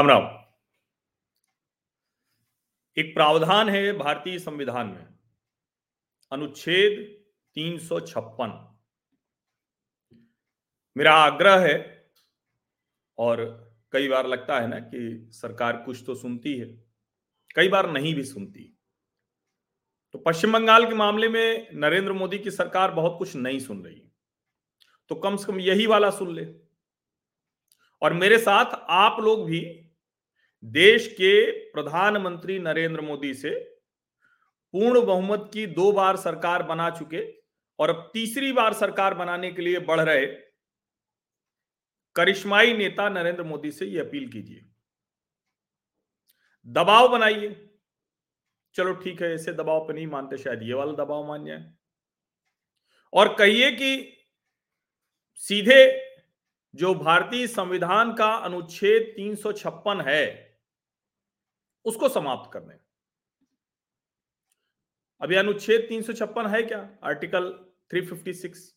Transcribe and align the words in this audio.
राम 0.00 0.08
राम। 0.08 0.22
एक 2.96 3.12
प्रावधान 3.14 3.68
है 3.68 3.92
भारतीय 3.92 4.38
संविधान 4.38 4.86
में। 4.86 5.06
अनुच्छेद 6.32 7.02
तीन 7.56 7.78
सौ 7.78 7.98
मेरा 10.96 11.12
आग्रह 11.14 11.66
है, 11.66 11.74
और 13.18 13.44
कई 13.92 14.08
बार 14.08 14.26
लगता 14.26 14.60
है 14.60 14.68
ना 14.68 14.78
कि 14.78 15.28
सरकार 15.32 15.76
कुछ 15.76 16.02
तो 16.06 16.14
सुनती 16.14 16.56
है, 16.58 16.66
कई 17.56 17.68
बार 17.68 17.90
नहीं 17.90 18.14
भी 18.14 18.24
सुनती। 18.24 18.64
तो 20.14 20.18
पश्चिम 20.18 20.52
बंगाल 20.52 20.88
के 20.88 20.94
मामले 20.94 21.28
में 21.28 21.68
नरेंद्र 21.74 22.12
मोदी 22.12 22.38
की 22.38 22.50
सरकार 22.50 22.90
बहुत 22.92 23.18
कुछ 23.18 23.36
नहीं 23.36 23.60
सुन 23.60 23.84
रही 23.84 24.02
तो 25.10 25.14
कम 25.14 25.36
से 25.36 25.46
कम 25.46 25.60
यही 25.60 25.86
वाला 25.86 26.10
सुन 26.10 26.34
ले। 26.34 26.46
और 28.02 28.12
मेरे 28.12 28.38
साथ 28.38 28.74
आप 28.90 29.20
लोग 29.20 29.44
भी 29.46 29.60
देश 30.64 31.06
के 31.06 31.50
प्रधानमंत्री 31.50 32.58
नरेंद्र 32.58 33.00
मोदी 33.00 33.34
से 33.34 33.80
पूर्ण 34.72 35.06
बहुमत 35.06 35.50
की 35.52 35.66
दो 35.66 35.92
बार 35.92 36.16
सरकार 36.16 36.62
बना 36.62 36.90
चुके 36.90 37.40
और 37.78 37.90
अब 37.90 38.10
तीसरी 38.14 38.52
बार 38.52 38.72
सरकार 38.72 39.14
बनाने 39.14 39.52
के 39.52 39.62
लिए 39.62 39.78
बढ़ 39.78 40.00
रहे 40.00 40.26
करिश्माई 42.16 42.76
नेता 42.76 43.08
नरेंद्र 43.08 43.42
मोदी 43.42 43.70
से 43.70 43.86
यह 43.86 44.02
अपील 44.02 44.28
कीजिए। 44.28 44.66
दबाव 46.66 47.08
बनाइए। 47.08 47.70
चलो 48.74 48.94
ठीक 48.94 49.22
है 49.22 49.34
ऐसे 49.34 49.52
दबाव 49.52 49.88
पे 49.88 49.92
नहीं 49.92 50.06
मानते, 50.06 50.38
शायद 50.38 50.62
ये 50.62 50.74
वाला 50.74 50.92
दबाव 50.92 51.26
मान 51.28 51.44
जाए 51.44 51.72
और 53.12 53.34
कहिए 53.34 53.70
कि 53.70 54.16
सीधे 55.34 56.10
जो 56.74 56.94
भारतीय 56.94 57.46
संविधान 57.46 58.14
का 58.14 58.34
अनुच्छेद 58.34 59.14
356 59.16 60.00
है 60.00 60.49
उसको 61.84 62.08
समाप्त 62.08 62.52
करने 62.52 62.74
अभी 65.20 65.36
अनुच्छेद 65.36 65.86
तीन 65.88 66.02
सौ 66.02 66.12
छप्पन 66.12 66.46
है 66.46 66.62
क्या? 66.62 66.78
Article 67.04 67.48
356 67.90 68.68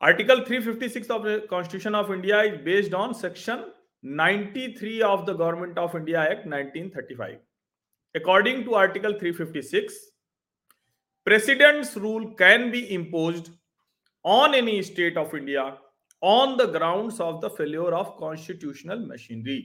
article 0.00 0.40
356 0.44 1.10
of 1.10 1.46
constitution 1.46 1.94
of 1.94 2.12
India 2.12 2.42
is 2.42 2.56
based 2.64 2.94
on 2.94 3.12
section 3.20 3.64
93 4.04 5.00
of 5.02 5.24
the 5.24 5.36
government 5.36 5.78
of 5.78 5.96
India 5.96 6.24
act 6.24 6.46
1935 6.48 7.38
according 8.14 8.64
to 8.64 8.74
article 8.74 9.18
356 9.22 9.96
president's 11.26 11.96
rule 11.98 12.24
can 12.38 12.70
be 12.70 12.80
impose 12.96 13.42
on 14.24 14.54
any 14.54 14.82
state 14.82 15.16
of 15.18 15.36
India 15.36 15.64
on 16.22 16.56
the 16.56 16.68
ground 16.72 17.20
of 17.22 17.40
the 17.46 17.50
failure 17.56 17.94
of 17.94 18.14
constitutional 18.18 19.06
machinery 19.08 19.58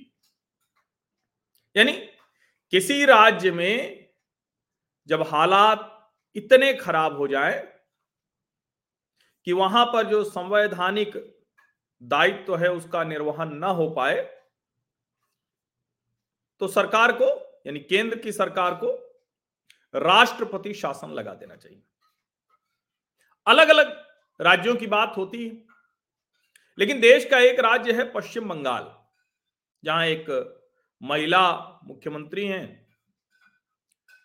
यानी 1.75 1.91
किसी 2.73 3.05
राज्य 3.05 3.51
में 3.51 4.09
जब 5.07 5.21
हालात 5.21 5.87
इतने 6.35 6.73
खराब 6.73 7.17
हो 7.17 7.27
जाए 7.27 7.59
कि 9.47 9.53
वहाँ 9.53 9.85
पर 9.85 10.09
जो 10.09 10.23
संवैधानिक 10.23 11.15
दायित्व 12.01 12.45
तो 12.45 12.55
है 12.55 12.69
उसका 12.71 13.03
निर्वहन 13.03 13.53
न 13.53 13.63
हो 13.63 13.89
पाए 13.89 14.21
तो 16.61 16.67
सरकार 16.67 17.11
को, 17.11 17.25
यानी 17.67 17.79
केंद्र 17.79 18.17
की 18.17 18.31
सरकार 18.31 18.73
को 18.75 18.91
राष्ट्रपति 19.93 20.73
शासन 20.73 21.09
लगा 21.09 21.33
देना 21.33 21.55
चाहिए। 21.55 21.81
अलग 23.47 23.69
अलग 23.69 23.91
राज्यों 24.39 24.75
की 24.75 24.87
बात 24.87 25.13
होती 25.17 25.47
है, 25.47 25.51
लेकिन 26.77 26.99
देश 27.01 27.25
का 27.25 27.39
एक 27.39 27.59
राज्य 27.59 27.93
है 27.93 28.11
पश्चिम 28.11 28.49
बंगाल, 28.49 28.93
जहाँ 29.83 30.05
एक 30.05 30.29
महिला 31.01 31.79
मुख्यमंत्री 31.83 32.47
हैं, 32.47 32.87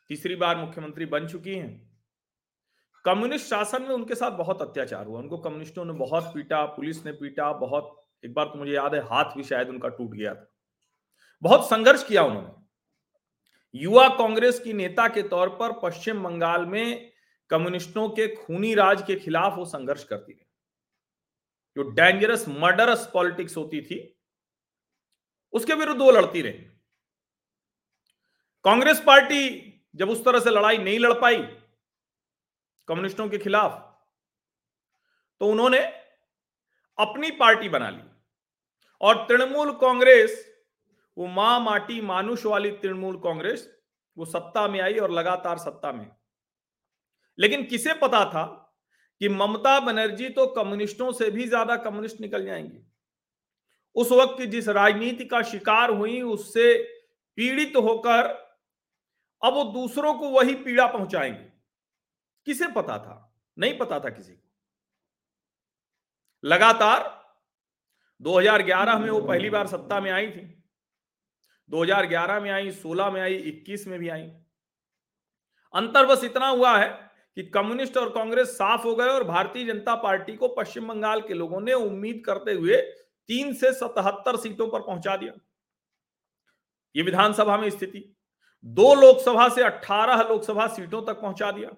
तीसरी 0.09 0.37
बार 0.37 0.57
मुख्यमंत्री 0.57 1.07
बन 1.07 1.29
चुकी 1.29 1.55
हैं। 1.55 1.99
कम्युनिस्ट 3.05 3.47
शासन 3.47 3.83
में 3.83 3.89
उनके 3.89 4.15
साथ 4.15 4.31
बहुत 4.31 4.63
अत्याचार 4.63 5.07
हुआ, 5.07 5.21
उनको 5.21 5.39
कम्युनिस्टों 5.39 5.85
ने 5.85 5.93
बहुत 5.93 6.25
पीटा, 6.25 6.67
पुलिस 6.67 7.07
ने 7.07 7.13
पीटा, 7.13 7.53
बहुत, 7.53 8.07
एक 8.25 8.35
बार 8.35 8.47
तो 8.47 8.59
मुझे 8.59 8.73
याद 8.73 8.95
है, 8.95 9.01
हाथ 9.01 9.25
भी 9.25 9.43
शायद 9.43 9.69
उनका 9.69 9.89
टूट 9.89 10.11
गया 10.11 10.35
था। 10.35 10.53
बहुत 11.43 11.71
संघर्ष 11.71 12.05
किया 12.05 12.23
उन्होंने। 12.23 12.67
युवा 13.79 14.09
कांग्रेस 14.09 14.61
की 14.61 14.73
नेता 14.73 15.09
के 15.09 15.23
तौर 15.23 15.49
पर 15.49 15.73
पश्चिम 15.73 16.23
बंगाल 16.23 16.67
में 16.67 17.13
कम्युनिस्टों 17.51 18.09
के 18.09 18.35
खूनी 18.35 18.75
राज 18.75 19.03
के 19.03 19.17
खिलाफ 19.17 19.57
वो 19.57 19.65
संघर्ष 19.65 20.05
करती 20.05 20.33
रही। 20.33 20.47
जो 21.77 21.91
डेंजरस 21.91 22.49
मर्डरस 22.49 23.11
पॉलिटिक्स 23.13 23.57
होती 23.57 23.81
थी 23.81 24.16
उसके 25.55 25.75
विरुद्ध 25.75 26.01
वो 26.03 26.11
लड़ती 26.11 26.43
रही। 26.43 26.67
कांग्रेस 28.65 29.03
पार्टी 29.07 29.43
जब 29.95 30.11
उस 30.11 30.25
तरह 30.25 30.41
से 30.41 30.51
लड़ाई 30.51 30.79
नहीं 30.79 30.99
लड़ 30.99 31.12
पाई 31.12 31.43
कम्युनिस्टों 32.89 33.29
के 33.29 33.39
खिलाफ 33.39 33.83
तो 35.41 35.47
उन्होंने 35.47 35.79
अपनी 36.99 37.31
पार्टी 37.31 37.69
बना 37.69 37.89
ली। 37.91 38.03
और 39.01 39.25
तृणमूल 39.27 39.73
कांग्रेस, 39.73 40.45
वो 41.17 41.27
माँ 41.27 41.59
माटी 41.61 42.01
मानुष 42.01 42.45
वाली 42.47 42.71
तृणमूल 42.73 43.17
कांग्रेस, 43.17 43.69
वो 44.17 44.25
सत्ता 44.25 44.67
में 44.69 44.81
आई 44.81 44.95
और 44.95 45.11
लगातार 45.11 45.59
सत्ता 45.59 45.93
में। 45.93 46.11
लेकिन 47.39 47.65
किसे 47.65 47.95
पता 47.95 48.25
था 48.25 48.45
कि 49.21 49.28
ममता 49.28 49.78
बनर्जी 49.81 50.28
तो 50.28 50.47
कम्युनिस्टों 50.55 51.11
से 51.13 51.31
भी 51.31 51.47
ज़्यादा 51.49 51.77
कम्युनिस्ट 51.77 52.21
निकल 52.21 52.45
जाएँगे? 52.45 52.83
उस 53.97 54.12
वक्त 54.12 54.43
जिस 54.43 54.69
राजनीति 54.69 55.25
का 55.25 55.43
शिकार 55.43 55.91
हुई, 55.91 56.23
उससे 56.23 56.83
पीड़ित 57.37 57.73
होकर 57.77 58.47
अब 59.45 59.55
वो 59.55 59.65
दूसरों 59.65 60.15
को 60.15 60.29
वही 60.29 60.55
पीड़ा 60.55 60.87
पहुंचाएँगे। 60.87 61.53
किसे 62.45 62.69
पता 62.69 62.99
था? 62.99 63.37
नहीं 63.59 63.79
पता 63.79 64.01
था 64.01 64.09
किसी 64.09 64.33
को। 64.33 64.53
लगातार 66.45 67.27
2011 68.23 68.99
में 68.99 69.11
वो 69.11 69.21
पहली 69.21 69.51
बार 69.51 69.67
सत्ता 69.67 70.01
में 70.01 70.11
आई 70.11 70.31
थी। 70.31 70.65
2011 71.71 72.41
में 72.41 72.51
आई 72.51 72.71
16 72.71 73.11
में 73.11 73.21
आई 73.21 73.34
21 73.34 73.87
में 73.87 73.99
भी 73.99 74.09
आई। 74.09 74.23
अंतर 75.75 76.07
बस 76.07 76.25
इतना 76.25 76.49
हुआ 76.49 76.78
है 76.78 77.11
कि 77.34 77.43
कम्युनिस्ट 77.43 77.97
और 77.97 78.11
कांग्रेस 78.11 78.49
साफ़ 78.49 78.83
हो 78.83 78.97
गए 78.97 79.09
और 79.09 79.25
भारतीय 79.25 79.67
जनता 79.67 79.95
पार्टी 79.95 80.37
को 80.37 80.49
पश्चिम 80.49 80.89
बंगाल 80.89 81.21
के 81.21 81.34
लोगों 81.34 81.61
ने 81.61 81.73
उम्मीद 81.73 82.23
करते 82.27 82.53
हुए 82.53 83.06
तीन 83.29 83.53
से 83.55 83.73
सतहत्तर 83.73 84.37
सीटों 84.37 84.69
पर 84.69 84.81
पहुँचा 84.81 85.17
दिया। 85.17 85.33
ये 86.95 87.03
विधानसभा 87.03 87.57
में 87.57 87.71
स्थिति, 87.71 88.17
दो 88.65 88.95
लोकसभा 88.95 89.49
से 89.49 89.63
18 89.63 90.23
लोकसभा 90.23 90.67
सीटों 90.67 91.03
तक 91.03 91.21
पहुँचा 91.21 91.51
दिया। 91.51 91.71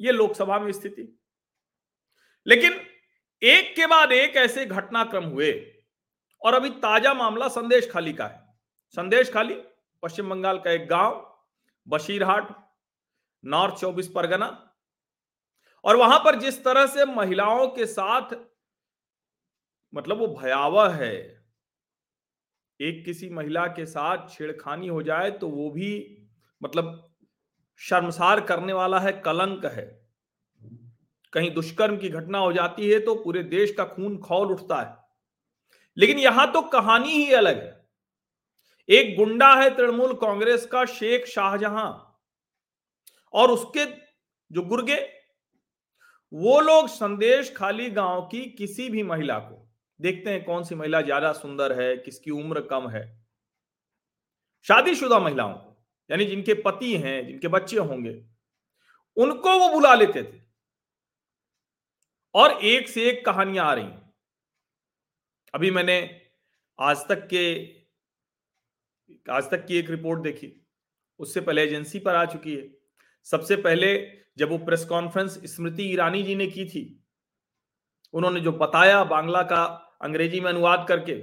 ये 0.00 0.12
लोकसभा 0.12 0.58
में 0.58 0.72
स्थिति। 0.72 1.18
लेकिन 2.46 2.80
एक 3.42 3.74
के 3.76 3.86
बाद 3.86 4.12
एक 4.12 4.36
ऐसे 4.36 4.66
घटनाक्रम 4.66 5.24
हुए, 5.24 5.52
और 6.42 6.54
अभी 6.54 6.70
ताज़ा 6.70 7.14
मामला 7.14 7.48
संदेश 7.48 7.90
खाली 7.90 8.12
का 8.12 8.26
है। 8.26 8.54
संदेश 8.96 9.32
खाली, 9.32 9.54
पश्चिम 10.02 10.30
बंगाल 10.30 10.58
का 10.58 10.70
एक 10.70 10.88
गाँव, 10.88 11.24
बशीरहाट, 11.86 12.48
नॉर्थ 13.44 13.74
चौबीस 13.74 14.08
परगना। 14.08 14.46
और 15.84 15.96
वहाँ 15.96 16.18
पर 16.18 16.38
जिस 16.40 16.62
तरह 16.64 16.86
से 16.86 17.04
महिलाओं 17.04 17.66
के 17.68 17.86
साथ 17.86 18.34
मतलब 19.94 20.18
वो 20.18 20.26
भयावह 20.26 20.94
है। 20.94 21.44
एक 22.80 23.04
किसी 23.04 23.28
महिला 23.30 23.66
के 23.66 23.86
साथ 23.86 24.28
छेड़खानी 24.30 24.88
हो 24.88 25.02
जाए 25.02 25.30
तो 25.30 25.48
वो 25.48 25.70
भी 25.70 26.18
मतलब 26.62 27.14
शर्मसार 27.76 28.40
करने 28.40 28.72
वाला 28.72 29.00
है, 29.00 29.12
कलंक 29.12 29.64
है। 29.64 30.06
कहीं 31.32 31.50
दुष्कर्म 31.54 31.96
की 31.96 32.08
घटना 32.08 32.38
हो 32.38 32.52
जाती 32.52 32.90
है 32.90 33.00
तो 33.00 33.14
पूरे 33.14 33.42
देश 33.42 33.72
का 33.72 33.84
खून 33.84 34.18
खौल 34.18 34.48
उठता 34.48 34.80
है। 34.82 34.96
लेकिन 35.96 36.18
यहाँ 36.18 36.52
तो 36.52 36.62
कहानी 36.62 37.08
ही 37.08 37.32
अलग 37.32 37.62
है। 37.62 37.88
एक 38.88 39.16
गुंडा 39.16 39.54
है 39.54 39.76
तृणमूल 39.76 40.14
कांग्रेस 40.14 40.66
का, 40.66 40.84
शेख 40.84 41.26
शाहजहां। 41.26 41.92
और 43.34 43.50
उसके 43.50 43.84
जो 44.50 44.62
गुर्गे, 44.62 45.00
वो 46.32 46.60
लोग 46.60 46.88
संदेश 46.88 47.54
खाली 47.56 47.90
गाँव 47.90 48.20
की 48.22 48.44
किसी 48.50 48.88
भी 48.90 49.02
महिला 49.02 49.38
को 49.38 49.67
देखते 50.00 50.30
हैं 50.30 50.44
कौन 50.44 50.64
सी 50.64 50.74
महिला 50.74 51.00
ज़्यादा 51.02 51.32
सुंदर 51.32 51.72
है, 51.80 51.96
किसकी 51.96 52.30
उम्र 52.30 52.60
कम 52.62 52.88
है। 52.88 53.02
शादीशुदा 54.66 55.18
महिलाओं 55.18 55.52
को, 55.54 55.76
यानी 56.10 56.24
जिनके 56.24 56.54
पति 56.62 56.96
हैं, 56.96 57.26
जिनके 57.26 57.48
बच्चे 57.48 57.76
होंगे, 57.78 58.12
उनको 59.16 59.58
वो 59.58 59.68
बुला 59.68 59.94
लेते 59.94 60.22
थे। 60.22 60.40
और 62.34 62.52
एक 62.64 62.88
से 62.88 63.08
एक 63.08 63.24
कहानियाँ 63.26 63.66
आ 63.66 63.72
रही 63.74 63.88
अभी 65.54 65.70
मैंने 65.70 65.98
आज 66.78 67.04
तक 67.08 67.26
के, 67.26 67.44
आज 69.26 69.50
तक 69.50 69.64
की 69.66 69.78
एक 69.78 69.90
रिपोर्ट 69.90 70.22
देखी, 70.22 70.52
उससे 71.20 71.40
पहले 71.40 71.62
एजेंसी 71.62 71.98
पर 71.98 72.14
आ 72.14 72.24
चुकी 72.24 72.54
है। 72.54 72.68
सबसे 73.26 73.56
पहले 73.56 73.96
जब 74.38 74.50
वो 74.50 74.58
प्रेस 74.58 74.84
कॉन्फ्रेंस 74.84 75.38
स्मृति 75.46 75.82
ईरानी 75.82 76.22
जी 76.22 76.34
ने 76.34 76.46
की 76.46 76.64
थी, 76.64 76.84
उन्होंने 78.14 78.40
जो 78.40 78.52
बताया, 78.52 79.02
बांग्ला 79.04 79.42
का 79.42 79.87
अंग्रेज़ी 80.00 80.40
में 80.40 80.50
अनुवाद 80.50 80.86
करके। 80.88 81.14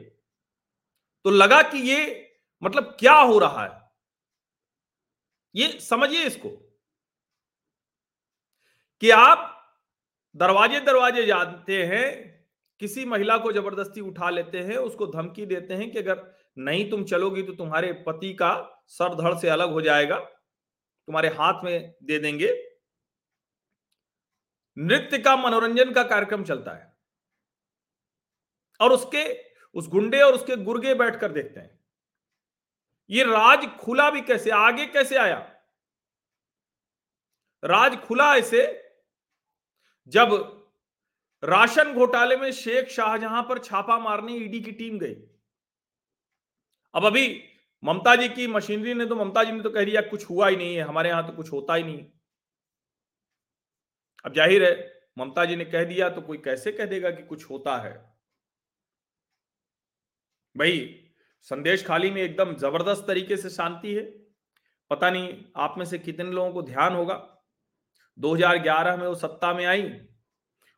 तो 1.25 1.29
लगा 1.29 1.61
कि 1.61 1.77
ये 1.77 2.31
मतलब 2.63 2.97
क्या 2.99 3.13
हो 3.13 3.39
रहा 3.39 3.63
है? 3.63 3.91
ये 5.55 5.79
समझिए 5.79 6.23
इसको। 6.23 6.49
कि 9.01 9.09
आप 9.09 9.51
दरवाजे 10.35 10.79
दरवाजे 10.79 11.25
जाते 11.25 11.85
हैं, 11.85 12.35
किसी 12.79 13.05
महिला 13.05 13.37
को 13.37 13.51
ज़बरदस्ती 13.51 14.01
उठा 14.01 14.29
लेते 14.29 14.59
हैं, 14.59 14.77
उसको 14.77 15.07
धमकी 15.07 15.45
देते 15.45 15.73
हैं 15.73 15.91
कि 15.91 15.99
अगर 15.99 16.35
नहीं 16.57 16.89
तुम 16.89 17.03
चलोगी 17.03 17.43
तो 17.43 17.53
तुम्हारे 17.53 17.93
पति 17.93 18.33
का 18.33 18.83
सर 18.87 19.15
धड़ 19.15 19.39
से 19.39 19.49
अलग 19.49 19.71
हो 19.71 19.81
जाएगा, 19.81 20.19
तुम्हारे 20.19 21.27
हाथ 21.27 21.63
में 21.63 21.95
दे 22.03 22.19
देंगे। 22.19 22.71
नृत्य 24.77 25.17
का 25.17 25.37
मनोरंजन 25.37 25.93
का 25.93 26.03
कार्यक्रम 26.03 26.43
चलता 26.43 26.71
है। 26.71 26.94
और 28.79 28.93
उसके, 28.93 29.23
उस 29.75 29.87
गुंडे 29.89 30.21
और 30.21 30.33
उसके 30.33 30.55
गुर्गे 30.63 30.93
बैठकर 30.95 31.31
देखते 31.31 31.59
हैं। 31.59 31.79
ये 33.09 33.23
राज 33.23 33.65
खुला 33.77 34.09
भी 34.09 34.21
कैसे, 34.21 34.49
आगे 34.49 34.85
कैसे 34.87 35.17
आया? 35.17 35.37
राज 37.63 37.95
खुला 37.97 38.35
ऐसे, 38.35 38.61
जब 40.11 40.33
राशन 41.43 41.93
घोटाले 41.93 42.35
में 42.37 42.51
शेख 42.53 42.89
शाहजहां 42.89 43.41
पर 43.43 43.59
छापा 43.59 43.97
मारने 43.99 44.35
ईडी 44.35 44.59
की 44.61 44.71
टीम 44.71 44.97
गई। 44.99 45.15
अब 46.93 47.05
अभी 47.05 47.43
ममता 47.83 48.15
जी 48.15 48.29
की 48.29 48.47
मशीनरी 48.47 48.93
ने 48.93 49.05
तो 49.05 49.15
ममता 49.15 49.43
जी 49.43 49.51
ने 49.51 49.61
तो 49.63 49.69
कह 49.69 49.85
दिया, 49.85 50.01
कुछ 50.01 50.29
हुआ 50.29 50.47
ही 50.47 50.55
नहीं 50.55 50.75
है, 50.75 50.81
हमारे 50.81 51.09
यहाँ 51.09 51.27
तो 51.27 51.33
कुछ 51.33 51.51
होता 51.51 51.75
ही 51.75 51.83
नहीं। 51.83 52.05
अब 54.25 54.33
ज़ाहिर 54.33 54.63
है, 54.63 54.73
ममता 55.17 55.45
जी 55.45 55.55
ने 55.55 55.65
कह 55.65 55.83
दिया 55.83 56.09
तो 56.09 56.21
कोई 56.21 56.37
कैसे 56.37 56.71
कह 56.71 56.85
देगा 56.85 57.11
कि 57.11 57.23
कुछ 57.23 57.49
होता 57.49 57.77
है? 57.77 57.93
भाई, 60.57 61.01
संदेश 61.41 61.85
खाली 61.85 62.11
में 62.11 62.21
एकदम 62.21 62.55
ज़बरदस्त 62.55 63.03
तरीके 63.07 63.37
से 63.37 63.49
शांति 63.49 63.93
है। 63.93 64.01
पता 64.89 65.09
नहीं 65.09 65.43
आप 65.55 65.75
में 65.77 65.85
से 65.85 65.99
कितने 65.99 66.31
लोगों 66.31 66.53
को 66.53 66.61
ध्यान 66.61 66.93
होगा। 66.93 67.43
2011 68.19 68.97
में 68.97 69.07
वो 69.07 69.15
सत्ता 69.15 69.53
में 69.53 69.65
आई 69.65 70.01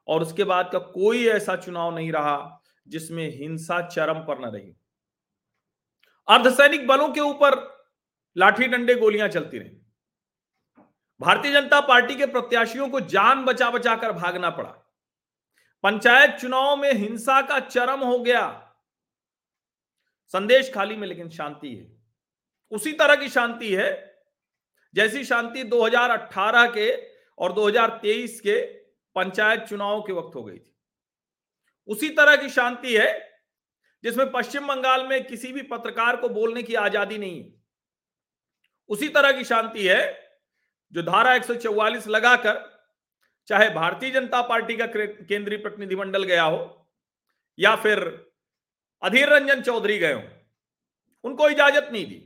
और 0.07 0.21
उसके 0.21 0.43
बाद 0.43 0.69
का 0.73 0.79
कोई 0.79 1.27
ऐसा 1.27 1.55
चुनाव 1.55 1.95
नहीं 1.95 2.11
रहा 2.11 2.61
जिसमें 2.87 3.37
हिंसा 3.37 3.87
चरम 3.87 4.19
पर 4.19 4.39
न 4.39 4.45
रही। 4.45 4.75
अर्धसैनिक 6.29 6.87
बलों 6.87 7.09
के 7.09 7.19
ऊपर 7.19 7.77
लाठी 8.37 8.67
डंडे 8.67 8.95
गोलियाँ 8.95 9.27
चलती 9.27 9.59
रही। 9.59 9.81
भारतीय 11.19 11.53
जनता 11.53 11.81
पार्टी 11.81 12.15
के 12.15 12.25
प्रत्याशियों 12.25 12.89
को 12.89 12.99
जान 12.99 13.45
बचा 13.45 13.71
बचा 13.71 13.95
कर 13.95 14.11
भागना 14.11 14.49
पड़ा। 14.49 14.69
पंचायत 15.83 16.31
चुनाव 16.31 16.77
में 16.77 16.93
हिंसा 16.93 17.41
का 17.41 17.59
चरम 17.59 17.99
हो 17.99 18.19
गया। 18.19 18.66
संदेश 20.33 20.71
खाली 20.73 20.95
में, 20.95 21.07
लेकिन 21.07 21.29
शांति 21.29 21.75
है। 21.75 21.87
उसी 22.71 22.91
तरह 22.93 23.15
की 23.15 23.29
शांति 23.29 23.73
है, 23.75 23.89
जैसी 24.93 25.23
शांति 25.25 25.63
2018 25.63 26.67
के 26.67 26.91
और 27.37 27.53
2023 27.53 28.39
के 28.41 28.61
पंचायत 29.15 29.63
चुनाव 29.63 30.01
के 30.01 30.13
वक्त 30.13 30.35
हो 30.35 30.43
गई 30.43 30.57
थी। 30.57 30.75
उसी 31.87 32.09
तरह 32.09 32.35
की 32.35 32.49
शांति 32.49 32.95
है, 32.95 33.41
जिसमें 34.03 34.31
पश्चिम 34.31 34.67
बंगाल 34.67 35.07
में 35.07 35.23
किसी 35.27 35.51
भी 35.53 35.61
पत्रकार 35.61 36.15
को 36.15 36.29
बोलने 36.29 36.63
की 36.63 36.75
आज़ादी 36.75 37.17
नहीं 37.17 37.53
उसी 38.89 39.07
तरह 39.09 39.31
की 39.31 39.43
शांति 39.43 39.87
है, 39.87 40.01
जो 40.93 41.01
धारा 41.03 41.33
144 41.35 42.07
लगाकर, 42.07 42.59
चाहे 43.47 43.69
भारतीय 43.69 44.11
जनता 44.11 44.41
पार्टी 44.41 44.75
का 44.77 44.85
केंद्रीय 44.85 45.57
प्रतिनिधिमंडल 45.57 46.23
गया 46.23 46.43
हो, 46.43 46.87
या 47.57 47.75
फिर 47.75 47.99
अधीर 49.01 49.29
रंजन 49.29 49.61
चौधरी 49.61 49.97
गए 49.97 50.13
उनको 51.23 51.49
इजाज़त 51.49 51.89
नहीं 51.91 52.05
दी। 52.05 52.23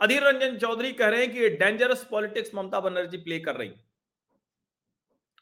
अधीर 0.00 0.22
रंजन 0.22 0.56
चौधरी 0.58 0.92
कह 0.92 1.08
रहे 1.08 1.20
हैं 1.20 1.32
कि 1.32 1.38
ये 1.38 1.48
dangerous 1.48 2.04
politics 2.04 2.54
Mamata 2.54 2.80
Banerjee 2.80 3.16
play 3.16 3.38
कर 3.40 3.56
रही 3.56 3.72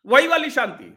वही 0.06 0.28
वाली 0.28 0.50
शांति। 0.50 0.96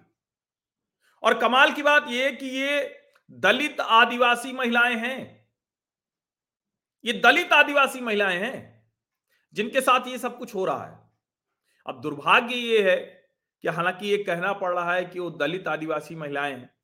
और 1.23 1.39
कमाल 1.39 1.71
की 1.73 1.83
बात 1.83 2.05
यह 2.09 2.31
कि 2.31 2.45
ये 2.45 3.01
दलित 3.31 3.79
आदिवासी 3.79 4.53
महिलाएँ 4.53 4.95
हैं। 4.95 5.47
ये 7.05 7.13
दलित 7.13 7.53
आदिवासी 7.53 8.01
महिलाएँ 8.01 8.39
हैं, 8.39 8.87
जिनके 9.53 9.81
साथ 9.81 10.07
ये 10.07 10.17
सब 10.17 10.37
कुछ 10.37 10.55
हो 10.55 10.65
रहा 10.65 10.85
है। 10.85 10.99
अब 11.85 12.01
दुर्भाग्य 12.01 12.55
ये 12.55 12.91
है 12.91 12.95
कि 13.63 13.67
हालाँकि 13.67 14.07
ये 14.07 14.17
कहना 14.23 14.53
पड़ 14.53 14.73
रहा 14.73 14.93
है 14.93 15.05
कि 15.05 15.19
वो 15.19 15.29
दलित 15.29 15.67
आदिवासी 15.67 16.15
महिलाएँ 16.15 16.53
हैं। 16.53 16.74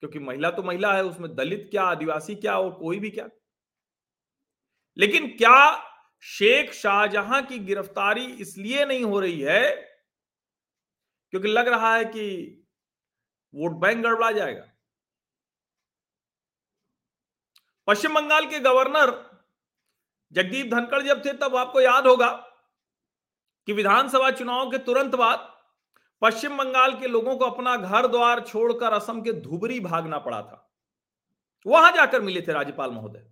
क्योंकि 0.00 0.18
महिला 0.18 0.50
तो 0.50 0.62
महिला 0.62 0.94
है, 0.94 1.04
उसमें 1.04 1.36
दलित 1.36 1.68
क्या, 1.70 1.82
आदिवासी 1.82 2.34
क्या 2.34 2.58
और 2.58 2.72
कोई 2.72 2.98
भी 2.98 3.10
क्या? 3.10 3.28
लेकिन 4.98 5.26
क्या 5.26 5.86
शेख 6.20 6.72
शाहजहां 6.72 7.42
की 7.42 7.58
गिरफ्तारी 7.58 8.24
इसलिए 8.24 8.84
नहीं 8.84 9.04
हो 9.04 9.20
रही 9.20 9.40
है? 9.40 9.70
क्योंकि 11.30 11.48
लग 11.48 11.68
रहा 11.68 11.96
है 11.96 12.04
कि 12.04 12.56
वोट 13.54 13.72
बैंक 13.72 14.02
गड़बड़ा 14.02 14.30
जाएगा। 14.30 14.66
पश्चिम 17.86 18.14
बंगाल 18.14 18.46
के 18.46 18.60
गवर्नर 18.60 19.30
जगदीप 20.32 20.66
धनखड़ 20.66 21.02
जब 21.02 21.24
थे 21.24 21.32
तब 21.32 21.56
आपको 21.56 21.80
याद 21.80 22.06
होगा 22.06 22.30
कि 23.66 23.72
विधानसभा 23.72 24.30
चुनाव 24.30 24.70
के 24.70 24.78
तुरंत 24.78 25.14
बाद 25.14 25.59
पश्चिम 26.22 26.56
बंगाल 26.56 27.00
के 27.00 27.06
लोगों 27.06 27.36
को 27.36 27.44
अपना 27.44 27.76
घर 27.76 28.06
द्वार 28.06 28.40
छोड़कर 28.40 28.92
असम 28.92 29.22
के 29.22 29.32
धुबरी 29.32 29.80
भागना 29.80 30.18
पड़ा 30.18 30.42
था। 30.42 30.72
वहाँ 31.66 31.92
जाकर 31.92 32.20
मिले 32.20 32.40
थे 32.40 32.52
राज्यपाल 32.52 32.90
महोदय। 32.90 33.30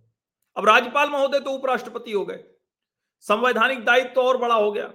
अब 0.57 0.65
राज्यपाल 0.65 1.09
महोदय 1.09 1.39
तो 1.39 1.51
उपराष्ट्रपति 1.51 2.11
हो 2.11 2.25
गए। 2.25 2.43
संवैधानिक 3.19 3.85
दायित्व 3.85 4.09
तो 4.09 4.21
और 4.21 4.37
बड़ा 4.37 4.55
हो 4.55 4.71
गया। 4.71 4.87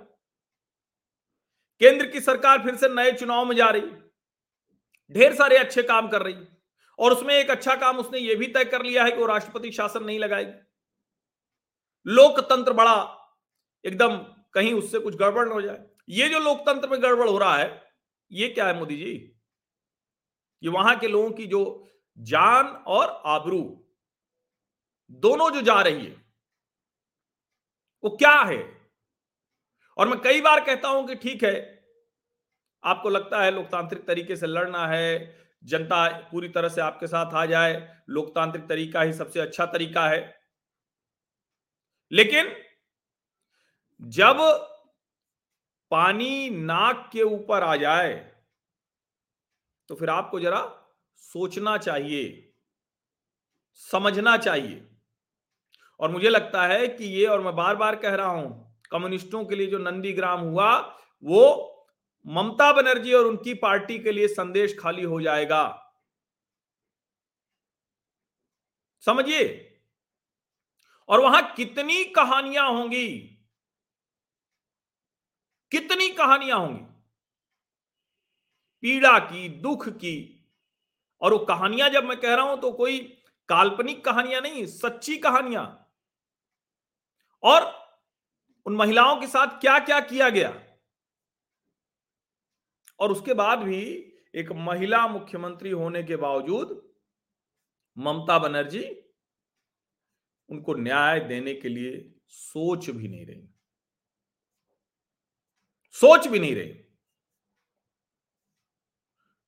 केंद्र 1.81 2.07
की 2.07 2.21
सरकार 2.21 2.63
फिर 2.63 2.77
से 2.77 2.89
नए 2.89 3.13
चुनाव 3.13 3.45
में 3.45 3.57
जा 3.57 3.67
रही। 3.67 3.91
ढेर 5.13 5.35
सारे 5.35 5.57
अच्छे 5.57 5.83
काम 5.83 6.09
कर 6.09 6.23
रही। 6.23 6.37
और 6.99 7.13
उसमें 7.13 7.35
एक 7.35 7.51
अच्छा 7.51 7.75
काम 7.75 7.99
उसने 7.99 8.19
यह 8.19 8.37
भी 8.37 8.47
तय 8.47 8.65
कर 8.65 8.83
लिया 8.83 9.05
है 9.05 9.11
कि 9.11 9.19
वो 9.19 9.27
राष्ट्रपति 9.27 9.73
शासन 9.73 10.05
नहीं 10.05 10.19
लगाएगी। 10.19 10.53
लोकतंत्र 12.07 12.73
बड़ा, 12.73 13.19
एकदम 13.85 14.17
कहीं 14.53 14.75
उससे 14.75 14.99
कुछ 14.99 15.17
गड़बड़ 15.17 15.49
हो 15.49 15.63
जाए। 15.63 15.87
ये 16.09 16.29
जो 16.29 16.39
लोकतंत्र 16.39 16.89
में 16.89 17.03
गड़बड़ 17.03 17.29
हो 17.29 17.39
रहा 17.39 17.57
है, 17.57 17.93
ये 18.33 18.49
क्या 18.49 18.67
है 18.67 18.79
मोदी 18.79 18.97
जी? 18.97 19.41
ये 20.63 20.71
वहाँ 20.71 20.99
के 20.99 21.09
लोगों 21.09 21.31
की 21.31 21.47
जो 21.47 21.91
जान 22.19 22.67
और 22.67 23.23
आबरू, 23.27 23.87
दोनों 25.11 25.51
जो 25.51 25.61
जा 25.61 25.81
रही 25.83 26.07
है, 26.07 26.17
वो 28.05 28.11
क्या 28.11 28.41
है? 28.41 28.81
और 29.97 30.09
मैं 30.09 30.21
कई 30.21 30.41
बार 30.41 30.65
कहता 30.65 30.89
हूँ 30.89 31.07
कि 31.07 31.15
ठीक 31.15 31.45
है, 31.45 31.85
आपको 32.85 33.09
लगता 33.09 33.43
है 33.43 33.51
लोकतांत्रिक 33.51 34.07
तरीके 34.07 34.37
से 34.37 34.47
लड़ना 34.47 34.87
है, 34.87 35.37
जनता 35.65 36.09
पूरी 36.31 36.49
तरह 36.49 36.69
से 36.69 36.81
आपके 36.81 37.07
साथ 37.07 37.35
आ 37.35 37.47
जाए, 37.47 38.03
लोकतांत्रिक 38.09 38.69
तरीका 38.69 39.03
ही 39.03 39.13
सबसे 39.13 39.41
अच्छा 39.41 39.67
तरीका 39.67 40.09
है। 40.09 40.41
लेकिन 42.13 42.57
जब 44.03 44.41
पानी 45.95 46.51
नाक 46.51 47.09
के 47.13 47.23
ऊपर 47.23 47.63
आ 47.63 47.75
जाए 47.77 48.15
तो 49.91 49.95
फिर 49.95 50.11
आपको 50.11 50.41
जरा 50.41 50.61
सोचना 51.17 51.77
चाहिए, 51.79 52.53
समझना 53.75 54.37
चाहिए। 54.37 54.87
और 56.01 56.11
मुझे 56.11 56.29
लगता 56.29 56.67
है 56.67 56.89
कि 56.89 57.05
ये, 57.05 57.27
और 57.27 57.41
मैं 57.41 57.55
बार 57.57 57.77
बार 57.77 57.97
कह 57.97 58.15
रहा 58.15 58.27
हूँ, 58.27 58.81
कम्युनिस्टों 58.91 59.45
के 59.45 59.57
लिए 59.57 59.67
जो 59.67 59.79
नंदीग्राम 59.79 60.41
हुआ, 60.41 60.79
वो 61.25 61.71
ममता 62.27 62.73
बनर्जी 62.73 63.13
और 63.13 63.25
उनकी 63.25 63.55
पार्टी 63.55 63.99
के 63.99 64.13
लिए 64.13 64.29
संदेश 64.29 64.77
खाली 64.81 65.03
हो 65.03 65.21
जाएगा। 65.21 65.63
समझिए? 69.05 69.71
और 71.09 71.21
वहाँ 71.21 71.43
कितनी 71.57 72.05
कहानियाँ 72.05 72.71
होंगी? 72.73 73.34
कितनी 75.71 76.09
कहानियाँ 76.09 76.59
होंगी? 76.59 76.85
पीड़ा 78.83 79.19
की, 79.19 79.49
दुख 79.49 79.89
की। 79.89 80.47
और 81.21 81.33
वो 81.33 81.39
कहानियाँ 81.39 81.91
जब 81.91 82.05
मैं 82.05 82.21
कह 82.21 82.35
रहा 82.35 82.45
हूँ 82.45 82.61
तो 82.61 82.73
कोई 82.73 82.99
काल्पनिक 83.49 84.05
कहानियाँ 84.05 84.41
नहीं, 84.41 84.67
सच्ची 84.67 85.17
कहानियाँ। 85.17 85.93
और 87.43 87.85
उन 88.67 88.77
महिलाओं 88.77 89.21
के 89.21 89.27
साथ 89.27 89.47
क्या 89.47 89.79
क्या 89.79 90.01
किया 90.01 90.29
गया? 90.31 90.63
और 93.01 93.13
उसके 93.13 93.35
बाद 93.35 93.59
भी 93.59 93.81
एक 94.35 94.53
महिला 94.53 95.09
मुख्यमंत्री 95.09 95.71
होने 95.71 96.03
के 96.03 96.17
बावजूद 96.17 96.93
ममता 97.99 98.39
बनर्जी 98.39 98.85
उनको 100.51 100.75
न्याय 100.75 101.21
देने 101.21 101.55
के 101.55 101.69
लिए 101.69 102.15
सोच 102.29 102.91
भी 102.91 103.09
नहीं 103.09 103.27
रही। 103.27 103.54
सोच 105.99 106.27
भी 106.29 106.39
नहीं 106.39 106.55
रही। 106.55 106.73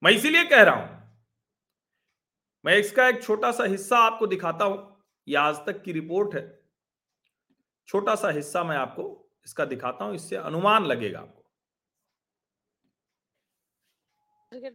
मैं 0.03 0.13
इसीलिए 0.13 0.45
कह 0.47 0.63
रहा 0.63 0.75
हूँ, 0.75 0.95
मैं 2.65 2.77
इसका 2.77 3.07
एक 3.09 3.23
छोटा 3.23 3.51
सा 3.53 3.65
हिस्सा 3.65 3.99
आपको 4.01 4.27
दिखाता 4.27 4.65
हूँ 4.65 4.79
यह 5.27 5.41
आज 5.41 5.57
तक 5.67 5.83
की 5.83 5.93
रिपोर्ट 5.93 6.35
है। 6.35 6.43
छोटा 7.89 8.15
सा 8.15 8.31
हिस्सा 8.31 8.63
मैं 8.65 8.77
आपको 8.77 9.05
इसका 9.47 9.65
दिखाता 9.65 10.05
हूँ, 10.05 10.15
इससे 10.15 10.37
अनुमान 10.37 10.85
लगेगा 10.87 11.19
आपको। 11.19 11.46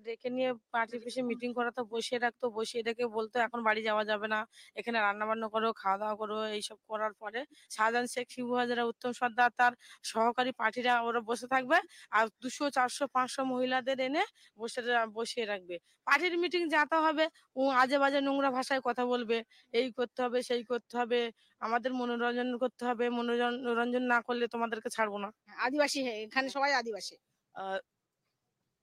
ডেকে 0.08 0.30
নিয়ে 0.36 0.50
পার্টি 0.74 0.96
অফিসে 1.00 1.22
মিটিং 1.30 1.50
করাতো 1.58 1.82
বসিয়ে 1.94 2.20
রাখতো 2.26 2.46
বসিয়ে 2.58 2.82
রেখে 2.88 3.06
বলতো 3.18 3.36
এখন 3.46 3.60
বাড়ি 3.68 3.82
যাওয়া 3.90 4.04
যাবে 4.12 4.28
না। 4.34 4.40
এখানে 4.80 4.98
রান্না 5.06 5.26
বান্না 5.30 5.48
করো 5.54 5.68
খাওয়া 5.82 5.98
দাওয়া 6.02 6.16
করো। 6.22 6.38
এইসব 6.58 6.78
করার 6.90 7.14
পরে 7.22 7.40
শাহজাহান 7.76 8.06
শেখ 8.14 8.28
শিবু 8.34 8.54
হাজারা 8.62 8.84
উত্তম 8.92 9.12
সর্দার 9.20 9.52
তার 9.60 9.74
সহকারী 10.12 10.52
পার্টিরা 10.60 10.94
ওরা 11.08 11.20
বসে 11.30 11.48
থাকবে 11.54 11.78
আর 12.18 12.26
দুশো 12.42 12.66
চারশো 12.76 13.04
পাঁচশো 13.16 13.42
মহিলাদের 13.52 13.98
এনে 14.08 14.24
বসে 14.60 14.80
বসিয়ে 15.18 15.46
রাখবে। 15.52 15.76
পার্টির 16.08 16.36
মিটিং 16.44 16.62
যাতে 16.76 16.98
হবে 17.06 17.26
ও 17.60 17.62
আজে 17.82 17.98
বাজে 18.04 18.20
নোংরা 18.28 18.50
ভাষায় 18.58 18.82
কথা 18.88 19.04
বলবে। 19.14 19.38
এই 19.74 19.88
করতে 19.98 20.20
হবে 20.26 20.40
সেই 20.50 20.62
করতে 20.72 20.94
হবে 21.02 21.20
আমাদের 21.62 21.92
মনোরঞ্জন 22.00 22.50
করতে 22.64 22.84
হবে 22.90 23.06
মনোরঞ্জন 23.18 24.04
না 24.14 24.18
করলে 24.28 24.46
তোমাদেরকে 24.54 24.90
ছাড়বো 24.96 25.18
না। 25.24 25.30
আদিবাসী 25.66 26.00
এখানে 26.26 26.48
সবাই 26.56 26.72
আদিবাসী। 26.82 27.16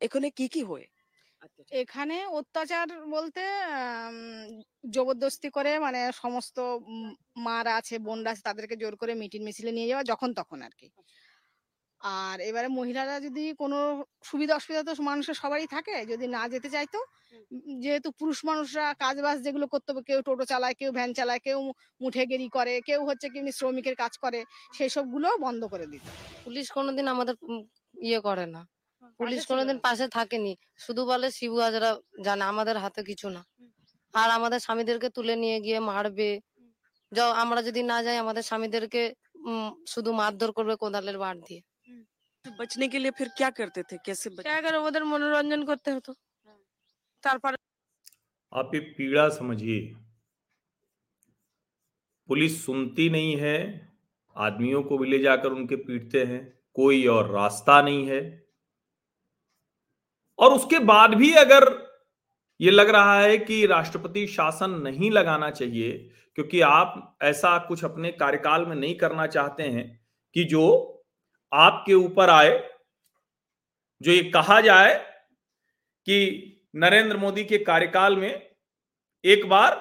এখানে 0.01 0.29
কি 0.39 0.47
কি 0.55 0.63
হয়? 0.71 0.87
এখানে 1.73 2.17
অত্যাচার 2.39 2.87
বলতে 3.15 3.43
জবরদস্তি 4.95 5.49
করে 5.57 5.73
মানে 5.79 6.01
সমস্ত 6.23 6.57
মারা 7.47 7.73
আছে 7.81 7.95
বোনরা 8.07 8.31
আছে 8.33 8.43
তাদেরকে 8.43 8.75
জোর 8.83 8.95
করে 8.97 9.13
মিটিং 9.23 9.41
মিছিলে 9.47 9.73
নিয়ে 9.73 9.91
যাওয়া 9.91 10.05
যখন 10.11 10.29
তখন 10.41 10.59
আর 10.63 10.75
কি 10.81 10.89
আর 12.01 12.37
এবারে 12.41 12.69
মহিলারা 12.79 13.15
যদি 13.27 13.45
কোনো 13.63 13.79
সুবিধা 14.25 14.55
অসুবিধা 14.57 14.83
তো 14.89 14.93
মানুষের 15.03 15.37
সবারই 15.43 15.69
থাকে 15.77 15.97
যদি 16.13 16.27
না 16.37 16.43
যেতে 16.49 16.69
চাইতো 16.71 16.99
যেহেতু 17.83 18.09
পুরুষ 18.21 18.39
মানুষরা 18.45 18.87
কাজ 19.05 19.17
বাজ 19.25 19.37
যেগুলো 19.47 19.67
করতে 19.67 19.89
হবে 19.91 20.03
কেউ 20.09 20.19
টোটো 20.29 20.45
চালায় 20.53 20.75
কেউ 20.81 20.91
ভ্যান 20.93 21.11
চালায় 21.19 21.41
কেউ 21.47 21.59
মুঠেগেরি 22.01 22.49
করে 22.49 22.75
কেউ 22.89 23.01
হচ্ছে 23.09 23.27
কি 23.33 23.39
শ্রমিকের 23.59 23.97
কাজ 24.03 24.13
করে 24.25 24.41
সেই 24.77 24.91
সবগুলো 24.97 25.29
বন্ধ 25.47 25.63
করে 25.73 25.87
দিত। 25.93 26.05
পুলিশ 26.45 26.67
কোনোদিন 26.77 27.07
আমাদের 27.15 27.35
ইয়ে 27.95 28.21
করে 28.21 28.47
না। 28.55 28.63
পুলিশ 29.20 29.42
কোনোদিন 29.50 29.78
পাশে 29.86 30.06
থাকেনি 30.12 30.54
শুধু 30.80 31.02
বলে 31.10 31.28
শিবু 31.38 31.58
হাজরা 31.64 31.90
জানে 32.26 32.44
আমাদের 32.52 32.76
হাতে 32.84 33.02
কিছু 33.10 33.28
না 33.30 33.42
আর 34.14 34.30
আমাদের 34.38 34.60
স্বামীদেরকে 34.66 35.10
তুলে 35.18 35.36
নিয়ে 35.44 35.58
গিয়ে 35.66 35.80
মারবে 35.90 36.30
আমরা 37.44 37.60
যদি 37.68 37.82
না 37.84 37.98
যাই 38.06 38.18
আমাদের 38.24 38.44
স্বামীদেরকে 38.50 39.02
শুধু 39.94 40.10
মারধর 40.20 40.52
করবে 40.58 40.76
কোদালের 40.82 41.18
বাড় 41.24 41.40
দিয়ে 41.44 41.62
बचने 42.46 42.88
के 42.88 43.00
लिए 43.00 43.12
फिर 43.14 43.28
क्या 43.32 43.50
करते 43.52 43.82
थे 43.84 43.98
कैसे 44.06 44.30
क्या 44.40 44.60
करो 44.62 44.80
ওদের 44.88 45.04
মনোরঞ্জন 45.06 45.62
করতে 45.66 45.90
হতো 45.92 46.12
তারপরে 47.24 47.58
आप 48.54 48.74
ये 48.74 48.82
पीड़ा 48.96 49.24
समझिए 49.32 49.78
पुलिस 52.30 52.58
सुनती 52.60 53.06
नहीं 53.10 53.36
है 53.38 53.58
आदमियों 54.36 54.82
को 54.84 54.98
भी 54.98 55.08
ले 55.08 55.20
जाकर 55.20 55.52
उनके 55.54 55.76
पीटते 55.86 56.24
हैं 56.26 56.42
कोई 56.76 57.00
और 57.08 57.32
रास्ता 57.32 57.82
नहीं 57.82 58.04
है 58.08 58.20
और 60.39 60.53
उसके 60.53 60.79
बाद 60.79 61.15
भी 61.15 61.33
अगर 61.35 61.67
ये 62.61 62.71
लग 62.71 62.89
रहा 62.89 63.21
है 63.21 63.39
कि 63.39 63.67
राष्ट्रपति 63.67 64.27
शासन 64.27 64.71
नहीं 64.71 65.11
लगाना 65.11 65.51
चाहिए, 65.51 65.99
क्योंकि 66.35 66.61
आप 66.61 67.17
ऐसा 67.23 67.59
कुछ 67.59 67.85
अपने 67.85 68.13
कार्यकाल 68.13 68.67
में 68.67 68.77
नहीं 68.77 68.95
करना 68.95 69.27
चाहते 69.27 69.63
हैं 69.63 70.07
कि 70.35 70.45
जो 70.45 70.65
आपके 71.53 71.95
ऊपर 71.95 72.31
आए, 72.31 72.71
जो 74.03 74.13
ये 74.13 74.23
कहा 74.25 74.61
जाए 74.61 74.95
कि 76.07 76.55
नरेंद्र 76.77 77.17
मोदी 77.17 77.45
के 77.45 77.59
कार्यकाल 77.59 78.17
में 78.17 78.57
एक 79.25 79.49
बार 79.49 79.77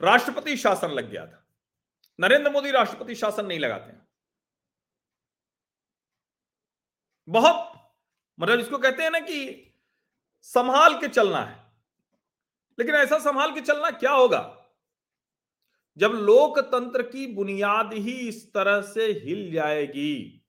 राष्ट्रपति 0.00 0.56
शासन 0.56 0.88
लग 0.88 1.10
गया 1.10 1.26
था। 1.26 1.44
नरेंद्र 2.18 2.50
मोदी 2.50 2.70
राष्ट्रपति 2.70 3.14
शासन 3.14 3.46
नहीं 3.46 3.58
लगाते 3.58 3.92
हैं। 3.92 4.08
बहुत 7.28 7.69
मतलब 8.40 8.60
इसको 8.60 8.78
कहते 8.78 9.02
हैं 9.02 9.10
ना 9.10 9.18
कि 9.18 9.66
संभाल 10.42 10.94
के 10.94 11.08
चलना 11.08 11.40
है। 11.40 11.58
लेकिन 12.78 12.94
ऐसा 12.94 13.18
संभाल 13.18 13.52
के 13.54 13.60
चलना 13.60 13.90
क्या 13.90 14.12
होगा? 14.12 14.56
जब 15.96 16.12
लोकतंत्र 16.12 17.02
की 17.02 17.26
बुनियाद 17.26 17.92
ही 17.94 18.12
इस 18.28 18.44
तरह 18.54 18.80
से 18.82 19.06
हिल 19.24 19.50
जाएगी। 19.52 20.42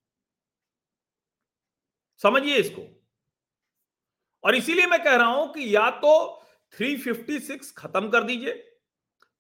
समझिए 2.21 2.57
इसको। 2.57 2.81
और 4.43 4.55
इसीलिए 4.55 4.88
मैं 4.88 5.03
कह 5.03 5.15
रहा 5.15 5.27
हूँ 5.27 5.51
कि 5.53 5.75
या 5.75 5.89
तो 5.89 6.13
356 6.74 7.71
खत्म 7.77 8.10
कर 8.10 8.24
दीजिए 8.24 8.53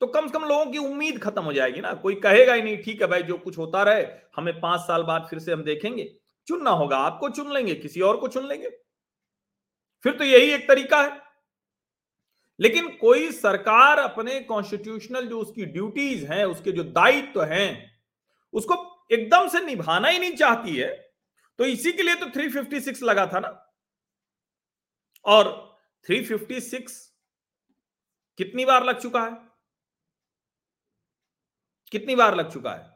तो 0.01 0.07
कम 0.07 0.27
से 0.27 0.33
कम 0.33 0.45
लोगों 0.45 0.65
की 0.65 0.77
उम्मीद 0.77 1.19
खत्म 1.19 1.43
हो 1.43 1.53
जाएगी 1.53 1.81
ना। 1.81 1.93
कोई 1.93 2.15
कहेगा 2.15 2.53
ही 2.53 2.61
नहीं, 2.61 2.77
ठीक 2.77 3.01
है 3.01 3.07
भाई, 3.07 3.23
जो 3.23 3.37
कुछ 3.37 3.57
होता 3.57 3.83
रहे, 3.83 4.05
हमें 4.35 4.59
पाँच 4.61 4.81
साल 4.81 5.03
बाद 5.03 5.27
फिर 5.29 5.39
से 5.39 5.51
हम 5.53 5.63
देखेंगे। 5.63 6.03
चुनना 6.47 6.71
होगा, 6.71 6.97
आपको 6.97 7.29
चुन 7.29 7.53
लेंगे, 7.53 7.75
किसी 7.75 8.01
और 8.01 8.17
को 8.17 8.27
चुन 8.27 8.47
लेंगे। 8.47 8.69
फिर 10.05 10.13
तो 10.13 10.23
यही 10.23 10.51
एक 10.51 10.67
तरीका 10.67 11.01
है। 11.03 11.19
लेकिन 12.59 12.89
कोई 12.97 13.31
सरकार 13.31 13.99
अपने 13.99 14.39
कॉन्स्टिट्यूशनल 14.41 15.27
जो 15.27 15.39
उसकी 15.39 15.65
ड्यूटीज़ 15.65 16.25
हैं, 16.25 16.45
उसके 16.45 16.71
जो 16.71 16.83
दायित्व 16.83 17.31
तो 17.33 17.41
हैं, 17.41 18.01
उसको 18.53 18.75
एकदम 19.11 19.47
से 19.49 19.61
निभाना 19.61 20.07
ही 20.07 20.19
नहीं 20.19 20.35
चाहती 20.35 20.75
है 20.75 20.93
तो 21.59 21.65
इसी 21.65 21.91
के 21.91 22.03
लिए 22.03 22.15
तो 22.15 22.25
356 22.25 23.01
लगा 23.03 23.25
था 23.27 23.39
ना। 23.39 23.49
और 25.25 25.49
356 26.05 26.93
कितनी 28.39 28.65
बार 28.65 28.85
लग 28.85 28.99
चुका 28.99 29.25
है? 29.25 29.31
कितनी 31.91 32.15
बार 32.15 32.35
लग 32.35 32.51
चुका 32.53 32.73
है? 32.73 32.90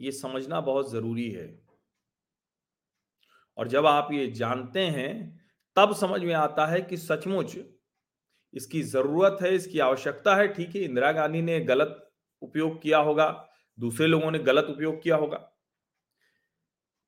ये 0.00 0.12
समझना 0.12 0.60
बहुत 0.60 0.90
ज़रूरी 0.90 1.30
है। 1.30 1.62
और 3.56 3.68
जब 3.68 3.86
आप 3.86 4.08
ये 4.12 4.26
जानते 4.26 4.80
हैं, 4.80 5.40
तब 5.76 5.94
समझ 5.94 6.22
में 6.22 6.34
आता 6.34 6.66
है 6.66 6.80
कि 6.80 6.96
सचमुच 6.96 7.56
इसकी 8.54 8.82
ज़रूरत 8.82 9.38
है, 9.42 9.54
इसकी 9.54 9.78
आवश्यकता 9.78 10.36
है। 10.36 10.48
ठीक 10.48 10.76
है, 10.76 10.82
इंदिरा 10.82 11.12
गांधी 11.12 11.42
ने 11.42 11.60
गलत 11.60 12.12
उपयोग 12.42 12.82
किया 12.82 12.98
होगा, 12.98 13.48
दूसरे 13.78 14.06
लोगों 14.06 14.30
ने 14.30 14.38
गलत 14.38 14.64
उपयोग 14.64 15.02
किया 15.02 15.16
होगा। 15.16 15.50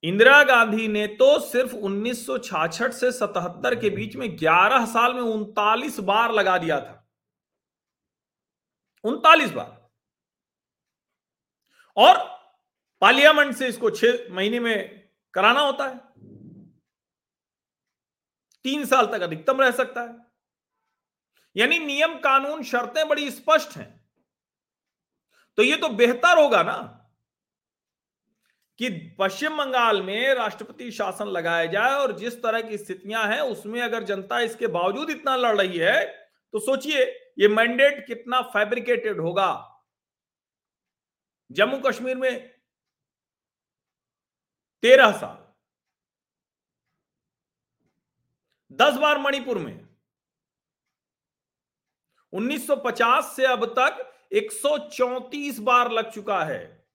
इंदिरा 0.02 0.42
गांधी 0.42 0.88
ने 0.88 1.06
तो 1.06 1.40
सिर्फ़ 1.40 1.74
1966 1.74 2.92
से 2.92 3.12
77 3.12 3.74
के 3.74 3.90
बीच 3.90 4.16
में 4.16 4.36
11 4.36 4.86
साल 4.86 5.14
में 5.14 5.22
उनतालीस 5.22 6.00
बार 6.00 6.32
लगा 6.32 6.58
दिया 6.58 6.80
था। 6.80 7.08
उनतालीस 9.04 9.50
बार। 9.50 9.90
और 11.96 12.35
पार्लियामेंट 13.02 13.54
से 13.56 13.68
इसको 13.68 13.90
छह 13.90 14.34
महीने 14.34 14.60
में 14.60 15.08
कराना 15.34 15.60
होता 15.60 15.86
है। 15.86 15.98
तीन 18.64 18.84
साल 18.84 19.06
तक 19.06 19.20
अधिकतम 19.20 19.60
रह 19.60 19.70
सकता 19.72 20.02
है। 20.02 20.14
यानी 21.56 21.78
नियम, 21.78 22.14
कानून, 22.18 22.62
शर्तें 22.62 23.08
बड़ी 23.08 23.30
स्पष्ट 23.30 23.76
हैं। 23.76 23.88
तो 25.58 25.62
ये 25.62 25.76
तो 25.76 25.88
बेहतर 25.90 26.38
होगा 26.38 26.62
ना 26.62 26.76
कि 28.78 28.88
पश्चिम 29.18 29.56
बंगाल 29.58 30.02
में 30.02 30.34
राष्ट्रपति 30.34 30.90
शासन 30.90 31.28
लगाया 31.28 31.66
जाए 31.66 31.92
और 31.92 32.16
जिस 32.18 32.42
तरह 32.42 32.60
की 32.62 32.78
स्थितियाँ 32.78 33.26
हैं, 33.26 33.40
उसमें 33.40 33.80
अगर 33.82 34.04
जनता 34.04 34.40
इसके 34.40 34.66
बावजूद 34.68 35.10
इतना 35.10 35.36
लड़ 35.36 35.56
रही 35.56 35.78
है 35.78 36.04
तो 36.54 36.58
सोचिए 36.60 37.04
ये 37.38 37.48
मैंडेट 37.48 38.06
कितना 38.06 38.40
फैब्रिकेटेड 38.48 39.20
होगा। 39.20 39.48
जम्मू 41.50 41.78
कश्मीर 41.80 42.16
में 42.16 42.55
तेरह 44.82 45.12
साल। 45.12 45.46
दस 48.72 48.96
बार 48.96 49.18
मणिपुर 49.18 49.58
में। 49.58 49.88
1950 52.32 53.36
से 53.36 53.46
अब 53.46 53.64
तक 53.78 54.12
134 54.32 55.58
बार 55.58 55.90
लग 55.92 56.10
चुका 56.10 56.44
है। 56.44 56.86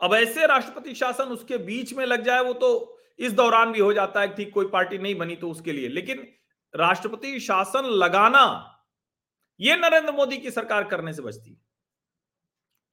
अब 0.00 0.14
ऐसे 0.14 0.46
राष्ट्रपति 0.46 0.94
शासन 0.94 1.24
उसके 1.24 1.58
बीच 1.58 1.92
में 1.92 2.06
लग 2.06 2.22
जाए, 2.22 2.40
वो 2.40 2.52
तो 2.52 2.98
इस 3.18 3.32
दौरान 3.32 3.72
भी 3.72 3.80
हो 3.80 3.92
जाता 3.92 4.20
है 4.20 4.34
ठीक 4.34 4.52
कोई 4.54 4.68
पार्टी 4.68 4.98
नहीं 4.98 5.14
बनी 5.14 5.36
तो 5.36 5.50
उसके 5.50 5.72
लिए। 5.72 5.88
लेकिन 5.88 6.26
राष्ट्रपति 6.74 7.40
शासन 7.40 7.84
लगाना 7.84 8.72
यह 9.60 9.76
नरेंद्र 9.76 10.12
मोदी 10.12 10.38
की 10.38 10.50
सरकार 10.50 10.84
करने 10.84 11.12
से 11.12 11.22
बचती 11.22 11.58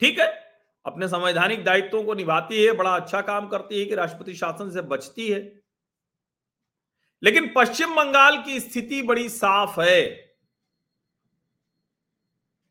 ठीक 0.02 0.20
है? 0.20 0.43
अपने 0.86 1.08
संवैधानिक 1.08 1.64
दायित्वों 1.64 2.04
को 2.04 2.14
निभाती 2.14 2.64
है, 2.64 2.72
बड़ा 2.72 2.96
अच्छा 2.96 3.22
काम 3.22 3.48
करती 3.48 3.80
है 3.80 3.86
कि 3.86 3.96
राष्ट्रपति 3.96 4.34
शासन 4.36 4.72
से 4.72 4.82
बचती 4.82 5.30
है। 5.32 5.40
लेकिन 7.24 7.54
पश्चिम 7.56 7.96
बंगाल 7.96 8.44
की 8.44 8.60
स्थिति 8.60 9.02
बड़ी 9.02 9.30
साफ़ 9.30 9.82
है। 9.82 10.36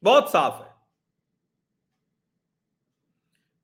बहुत 0.03 0.31
साफ़ 0.33 0.63
है। 0.63 0.71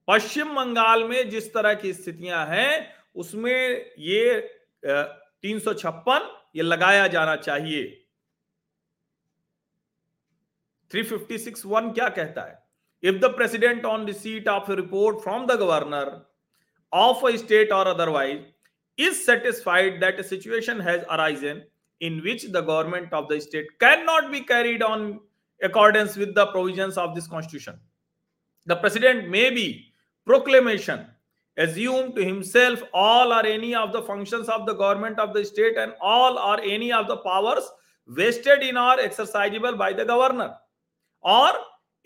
पश्चिम 0.08 0.54
बंगाल 0.54 1.04
में 1.04 1.30
जिस 1.30 1.52
तरह 1.54 1.74
की 1.74 1.92
स्थितियाँ 1.92 2.46
हैं, 2.46 2.94
उसमें 3.14 3.94
ये 3.98 4.40
तीन 4.84 5.58
सौ 5.58 5.74
छप्पन 5.74 6.50
ये 6.56 6.62
लगाया 6.62 7.06
जाना 7.06 7.36
चाहिए। 7.36 7.84
356 10.90 11.66
वन 11.66 11.90
क्या 11.92 12.08
कहता 12.08 12.42
है? 12.42 12.67
if 13.02 13.20
the 13.20 13.30
president 13.30 13.84
on 13.84 14.06
receipt 14.06 14.48
of 14.48 14.68
a 14.68 14.76
report 14.76 15.22
from 15.22 15.46
the 15.46 15.56
governor 15.56 16.22
of 16.92 17.22
a 17.22 17.38
state 17.38 17.70
or 17.70 17.86
otherwise 17.86 18.40
is 18.96 19.24
satisfied 19.24 20.00
that 20.00 20.18
a 20.18 20.24
situation 20.24 20.80
has 20.80 21.04
arisen 21.10 21.62
in 22.00 22.22
which 22.22 22.44
the 22.50 22.60
government 22.60 23.12
of 23.12 23.28
the 23.28 23.40
state 23.40 23.66
cannot 23.78 24.32
be 24.32 24.40
carried 24.40 24.82
on 24.82 25.20
accordance 25.62 26.16
with 26.16 26.34
the 26.34 26.46
provisions 26.46 26.96
of 26.96 27.14
this 27.14 27.26
constitution 27.26 27.78
the 28.66 28.76
president 28.76 29.28
may 29.28 29.50
be 29.50 29.92
proclamation 30.24 31.06
assume 31.56 32.14
to 32.14 32.24
himself 32.24 32.82
all 32.92 33.32
or 33.32 33.44
any 33.44 33.74
of 33.74 33.92
the 33.92 34.02
functions 34.02 34.48
of 34.48 34.66
the 34.66 34.74
government 34.74 35.18
of 35.18 35.34
the 35.34 35.44
state 35.44 35.76
and 35.76 35.92
all 36.00 36.38
or 36.38 36.60
any 36.60 36.92
of 36.92 37.08
the 37.08 37.16
powers 37.18 37.64
vested 38.06 38.62
in 38.62 38.76
or 38.76 38.96
exercisable 38.96 39.76
by 39.76 39.92
the 39.92 40.04
governor 40.04 40.54
or 41.22 41.50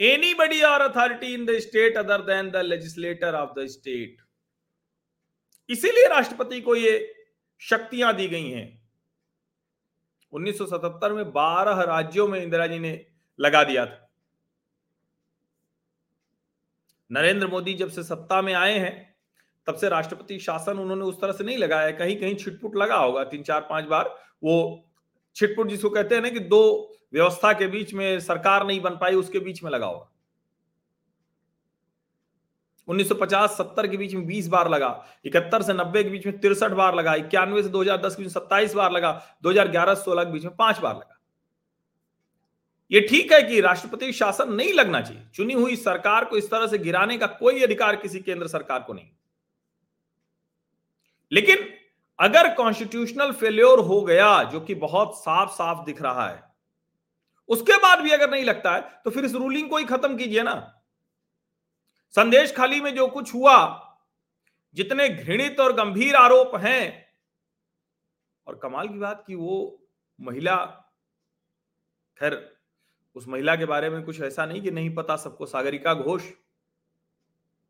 anybody 0.02 0.64
or 0.64 0.82
authority 0.82 1.34
in 1.34 1.46
the 1.46 1.60
state 1.60 1.96
other 1.96 2.22
than 2.22 2.50
the 2.50 2.62
legislator 2.62 3.32
of 3.36 3.54
the 3.54 3.68
state? 3.68 4.16
इसीलिए 5.68 6.08
राष्ट्रपति 6.08 6.60
को 6.60 6.74
ये 6.76 7.14
शक्तियाँ 7.58 8.16
दी 8.16 8.28
गई 8.28 8.50
हैं। 8.50 8.82
1977 10.32 11.12
में 11.12 11.24
12 11.24 11.82
राज्यों 11.82 12.28
में 12.28 12.42
इंदिरा 12.42 12.66
जी 12.66 12.78
ने 12.78 13.06
लगा 13.40 13.64
दिया 13.64 13.86
था। 13.86 14.10
नरेंद्र 17.12 17.46
मोदी 17.46 17.74
जब 17.74 17.90
से 17.90 18.02
सत्ता 18.02 18.42
में 18.42 18.54
आए 18.54 18.78
हैं, 18.78 19.16
तब 19.66 19.76
से 19.76 19.88
राष्ट्रपति 19.88 20.38
शासन 20.38 20.78
उन्होंने 20.78 21.04
उस 21.04 21.20
तरह 21.20 21.32
से 21.32 21.44
नहीं 21.44 21.58
लगाया 21.58 21.90
कहीं 21.90 22.16
कहीं 22.16 22.36
छिटपुट 22.36 22.76
लगा 22.76 22.96
होगा 22.96 23.24
तीन 23.24 23.42
चार 23.42 23.60
पाँच 23.60 23.84
बार। 23.84 24.18
वो 24.44 24.88
छिटपुट 25.34 25.68
जिसको 25.68 25.90
कहते 25.90 26.14
हैं 26.14 26.22
ना 26.22 26.28
कि 26.28 26.38
दो 26.38 26.94
व्यवस्था 27.12 27.52
के 27.52 27.66
बीच 27.66 27.94
में 27.94 28.20
सरकार 28.20 28.66
नहीं 28.66 28.80
बन 28.80 28.90
पाई, 28.90 29.14
उसके 29.14 29.38
बीच 29.38 29.62
में 29.62 29.70
लगा 29.70 29.86
होगा। 29.86 30.08
1950-70 32.88 33.86
के 33.86 33.96
बीच 33.96 34.14
में 34.14 34.26
20 34.26 34.48
बार 34.48 34.70
लगा, 34.70 35.06
इकहत्तर 35.24 35.62
से 35.62 35.72
90 35.72 36.04
के 36.04 36.10
बीच 36.10 36.26
में 36.26 36.38
तिरसठ 36.38 36.70
बार 36.70 36.94
लगा, 36.94 37.14
इक्यानवे 37.14 37.62
से 37.62 37.68
2010 37.68 38.16
के 38.16 38.22
बीच 38.22 38.36
में 38.36 38.42
27 38.42 38.74
बार 38.74 38.92
लगा 38.92 39.36
2011 39.42 39.94
से 39.94 40.02
16 40.02 40.24
के 40.24 40.32
बीच 40.32 40.44
में 40.44 40.56
पाँच 40.56 40.78
बार 40.78 40.94
लगा। 40.94 41.18
ये 42.90 43.00
ठीक 43.00 43.32
है 43.32 43.42
कि 43.42 43.60
राष्ट्रपति 43.60 44.12
शासन 44.12 44.52
नहीं 44.52 44.72
लगना 44.72 45.00
चाहिए। 45.00 45.22
चुनी 45.34 45.54
हुई 45.54 45.76
सरकार 45.76 46.24
को 46.24 46.36
इस 46.36 46.50
तरह 46.50 46.66
से 46.66 46.78
गिराने 46.78 47.18
का 47.18 47.26
कोई 47.26 47.62
अधिकार 47.62 47.96
किसी 47.96 48.20
केंद्र 48.20 48.46
सरकार 48.46 48.82
को 48.82 48.92
नहीं। 48.92 49.10
लेकिन 51.32 51.56
अगर 52.18 52.54
कॉन्स्टिट्यूशनल 52.54 53.32
फेल्योर 53.32 53.78
हो 53.78 54.02
गया, 54.02 54.42
जो 54.42 54.60
कि 54.60 54.74
बहुत 54.74 55.18
साफ़ 55.18 55.50
साफ़ 55.50 55.84
दिख 55.84 56.02
रहा 56.02 56.28
है 56.28 56.51
उसके 57.52 57.76
बाद 57.78 58.00
भी 58.00 58.10
अगर 58.10 58.30
नहीं 58.30 58.44
लगता 58.44 58.74
है 58.74 58.80
तो 59.04 59.10
फिर 59.10 59.24
इस 59.24 59.34
रूलिंग 59.34 59.70
को 59.70 59.76
ही 59.76 59.84
खत्म 59.84 60.16
कीजिए 60.16 60.42
ना। 60.42 60.54
संदेश 62.14 62.54
खाली 62.56 62.80
में 62.80 62.94
जो 62.94 63.06
कुछ 63.08 63.34
हुआ, 63.34 63.56
जितने 64.74 65.08
घृणित 65.08 65.60
और 65.60 65.72
गंभीर 65.72 66.16
आरोप 66.16 66.56
हैं, 66.56 67.06
और 68.46 68.58
कमाल 68.62 68.88
की 68.88 68.98
बात 68.98 69.24
कि 69.26 69.34
वो 69.34 69.78
महिला, 70.20 70.56
खैर, 72.18 72.56
उस 73.16 73.28
महिला 73.28 73.56
के 73.56 73.64
बारे 73.64 73.90
में 73.90 74.02
कुछ 74.02 74.20
ऐसा 74.20 74.46
नहीं 74.46 74.62
कि 74.62 74.70
नहीं 74.70 74.94
पता 74.94 75.16
सबको 75.16 75.46
सागरिका 75.46 75.94
घोष। 75.94 76.22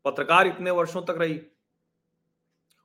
पत्रकार 0.05 0.47
इतने 0.47 0.71
वर्षों 0.71 1.01
तक 1.01 1.17
रही, 1.17 1.39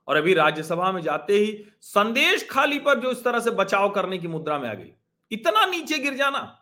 और 0.07 0.15
अभी 0.15 0.33
राज्यसभा 0.33 0.91
में 0.91 1.01
जाते 1.01 1.33
ही 1.33 1.65
संदेश 1.81 2.47
खाली 2.49 2.79
पर 2.79 2.99
जो 2.99 3.11
इस 3.11 3.23
तरह 3.23 3.39
से 3.39 3.51
बचाव 3.51 3.89
करने 3.89 4.17
की 4.17 4.27
मुद्रा 4.27 4.59
में 4.59 4.69
आ 4.69 4.73
गई। 4.73 4.91
इतना 5.31 5.65
नीचे 5.65 5.97
गिर 5.99 6.13
जाना। 6.13 6.58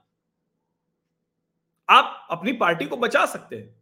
आप 1.89 2.27
अपनी 2.31 2.53
पार्टी 2.53 2.85
को 2.85 2.97
बचा 2.97 3.25
सकते 3.25 3.55
हैं। 3.55 3.75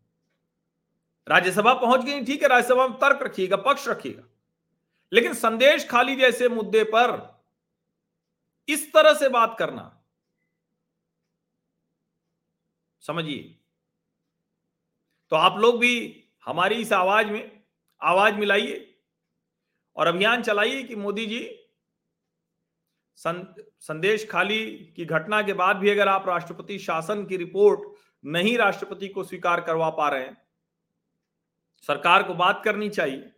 राज्यसभा 1.27 1.73
पहुँच 1.73 2.01
गई, 2.01 2.23
ठीक 2.25 2.41
है, 2.41 2.47
राज्यसभा 2.47 2.87
में 2.87 2.97
तर्क 2.99 3.23
रखिएगा, 3.23 3.57
पक्ष 3.57 3.87
रखिएगा। 3.87 4.23
लेकिन 5.11 5.33
संदेश 5.33 5.87
खाली 5.89 6.15
जैसे 6.15 6.49
मुद्दे 6.49 6.83
पर 6.83 7.13
इस 8.67 8.93
तरह 8.93 9.13
से 9.13 9.29
बात 9.29 9.55
करना, 9.59 9.91
समझिए। 13.03 13.59
तो 15.31 15.35
आप 15.35 15.57
लोग 15.59 15.79
भी 15.79 15.93
हमारी 16.45 16.75
इस 16.75 16.93
आवाज़ 16.93 17.27
में, 17.27 17.63
आवाज़ 18.01 18.35
मिलाइए 18.35 18.99
और 19.95 20.07
अभियान 20.07 20.43
चलाइए 20.43 20.83
कि 20.83 20.95
मोदी 20.95 21.25
जी 21.25 21.39
संदेश 23.17 24.27
खाली 24.29 24.65
की 24.95 25.05
घटना 25.05 25.41
के 25.41 25.53
बाद 25.53 25.77
भी 25.77 25.89
अगर 25.89 26.07
आप 26.07 26.27
राष्ट्रपति 26.27 26.79
शासन 26.79 27.25
की 27.25 27.37
रिपोर्ट 27.37 27.93
नहीं 28.23 28.57
राष्ट्रपति 28.57 29.07
को 29.07 29.23
स्वीकार 29.23 29.61
करवा 29.61 29.89
पा 29.91 30.09
रहे 30.09 30.21
हैं, 30.21 30.37
सरकार 31.89 32.23
को 32.23 32.33
बात 32.35 32.61
करनी 32.65 32.89
चाहिए। 32.89 33.31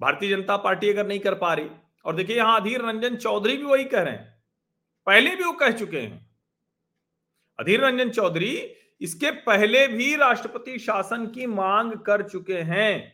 भारतीय 0.00 0.30
जनता 0.30 0.56
पार्टी 0.58 0.90
अगर 0.90 1.06
नहीं 1.06 1.20
कर 1.20 1.34
पा 1.34 1.52
रही, 1.54 1.68
और 2.04 2.14
देखिए 2.16 2.36
यहाँ 2.36 2.60
अधीर 2.60 2.82
रंजन 2.82 3.16
चौधरी 3.16 3.56
भी 3.56 3.64
वही 3.64 3.84
कह 3.84 4.02
रहे 4.02 4.14
हैं, 4.14 4.42
पहले 5.06 5.34
भी 5.36 5.44
वो 5.44 5.52
कह 5.54 5.70
चुके 5.72 6.00
हैं। 6.00 6.26
अधीर 7.58 7.80
रंजन 7.80 8.10
चौधरी 8.10 8.54
इसके 9.00 9.30
पहले 9.42 9.86
भी 9.88 10.14
राष्ट्रपति 10.16 10.78
शासन 10.78 11.26
की 11.26 11.46
मांग 11.48 11.92
कर 12.00 12.22
चुके 12.22 12.58
हैं। 12.62 13.12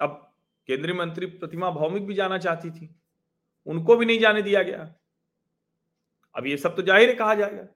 अब 0.00 0.27
केंद्रीय 0.68 0.94
मंत्री 0.94 1.26
प्रतिमा 1.26 1.70
भौमिक 1.70 2.06
भी 2.06 2.14
जाना 2.14 2.38
चाहती 2.38 2.70
थी। 2.70 2.94
उनको 3.66 3.96
भी 3.96 4.06
नहीं 4.06 4.18
जाने 4.18 4.42
दिया 4.42 4.62
गया। 4.62 4.94
अब 6.34 6.46
ये 6.46 6.56
सब 6.56 6.76
तो 6.76 6.82
ज़ाहिर 6.82 7.08
है, 7.08 7.14
कहा 7.14 7.34
जाएगा। 7.34 7.66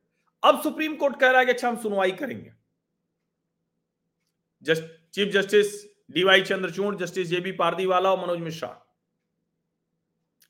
अब 0.42 0.60
सुप्रीम 0.62 0.96
कोर्ट 0.96 1.18
कह 1.20 1.30
रहा 1.30 1.40
है 1.40 1.46
कि 1.46 1.52
अच्छा 1.52 1.68
हम 1.68 1.76
सुनवाई 1.76 2.12
करेंगे। 2.12 2.52
Just, 4.62 4.84
chief 5.14 5.32
justice 5.32 5.74
D Y 6.10 6.42
Chandrachud, 6.42 6.94
justice 6.96 7.28
J B 7.28 7.52
Pardiwala 7.52 8.10
और 8.10 8.20
मनोज 8.20 8.40
मिश्रा 8.40 8.68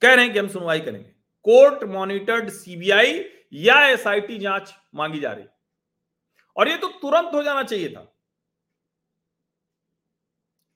कह 0.02 0.14
रहे 0.14 0.24
हैं 0.24 0.32
कि 0.32 0.38
हम 0.38 0.48
सुनवाई 0.48 0.80
करेंगे। 0.80 1.08
कोर्ट 1.44 1.84
मॉनिटर्ड 1.84 2.48
सीबीआई 2.50 3.24
या 3.54 3.80
एसआईटी 3.86 4.38
जाँच 4.38 4.74
मांगी 4.94 5.20
जा 5.20 5.32
रही। 5.32 5.44
और 6.56 6.68
ये 6.68 6.76
तो 6.76 6.88
तुरंत 7.00 7.34
हो 7.34 7.42
जाना 7.42 7.62
चाहिए 7.62 7.88
था। 7.88 8.00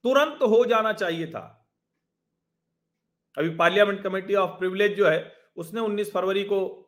तुरंत 0.05 0.43
हो 0.43 0.65
जाना 0.65 0.93
चाहिए 0.93 1.27
था। 1.27 1.56
अभी 3.37 3.57
पार्लियामेंट 3.57 4.03
कमेटी 4.03 4.35
ऑफ़ 4.35 4.51
प्रिविलेज 4.51 4.97
जो 4.97 5.09
है, 5.09 5.37
उसने 5.57 5.81
19 5.81 6.13
फरवरी 6.13 6.45
को 6.45 6.83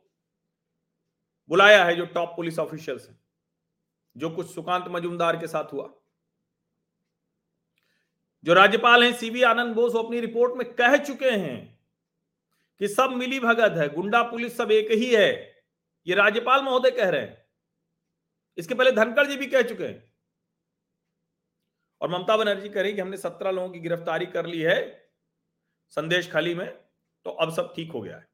बुलाया 1.48 1.84
है 1.84 1.96
जो 1.96 2.06
टॉप 2.06 2.28
पुलिस 2.36 2.58
ऑफिशियल्स 2.58 3.08
हैं, 3.08 3.20
जो 4.16 4.30
कुछ 4.30 4.54
सुकांत 4.54 4.84
मजुमदार 4.88 5.36
के 5.36 5.46
साथ 5.46 5.72
हुआ। 5.72 5.94
जो 8.44 8.54
राज्यपाल 8.54 9.04
हैं 9.04 9.12
सीवी 9.12 9.42
आनंद 9.42 9.74
बोस 9.74 9.96
अपनी 9.96 10.20
रिपोर्ट 10.20 10.54
में 10.54 10.74
कह 10.74 10.96
चुके 10.96 11.30
हैं 11.30 11.86
कि 12.78 12.88
सब 12.88 13.10
मिली 13.10 13.40
भगत 13.40 13.76
है, 13.76 13.88
गुंडा 13.88 14.22
पुलिस 14.22 14.56
सब 14.56 14.70
एक 14.70 14.90
ही 14.90 15.14
है, 15.14 15.62
ये 16.06 16.14
राज्यपाल 16.14 16.62
महोदय 16.62 16.90
कह 16.90 17.08
रहे 17.08 17.20
हैं। 17.20 17.46
इसके 18.58 18.74
पहले 18.74 18.92
धनखड़ 18.92 19.26
जी 19.26 19.36
भी 19.36 19.46
कह 19.46 19.62
चुके 19.62 19.84
हैं। 19.84 20.12
और 22.00 22.08
ममता 22.08 22.36
बनर्जी 22.36 22.68
कह 22.68 22.82
रही 22.82 22.94
कि 22.94 23.00
हमने 23.00 23.16
सत्रह 23.16 23.50
लोगों 23.50 23.70
की 23.70 23.80
गिरफ्तारी 23.80 24.26
कर 24.26 24.46
ली 24.46 24.60
है 24.60 25.07
संदेश 25.90 26.30
खाली 26.30 26.54
में 26.54 26.66
तो 27.24 27.30
अब 27.30 27.52
सब 27.52 27.72
ठीक 27.76 27.92
हो 27.92 28.00
गया 28.00 28.16
है। 28.16 28.26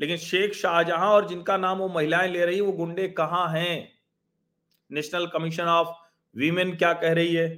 लेकिन 0.00 0.16
शेख 0.16 0.52
शाहजहां 0.52 1.08
और 1.08 1.28
जिनका 1.28 1.56
नाम 1.56 1.78
वो 1.78 1.88
महिलाएँ 1.88 2.28
ले 2.28 2.44
रही 2.44 2.60
वो 2.60 2.72
गुंडे 2.72 3.08
कहाँ 3.08 3.48
हैं? 3.48 3.92
नेशनल 4.90 5.26
कमीशन 5.26 5.64
ऑफ़ 5.64 5.88
वीमेन 6.36 6.76
क्या 6.76 6.92
कह 6.92 7.12
रही 7.12 7.34
है? 7.34 7.48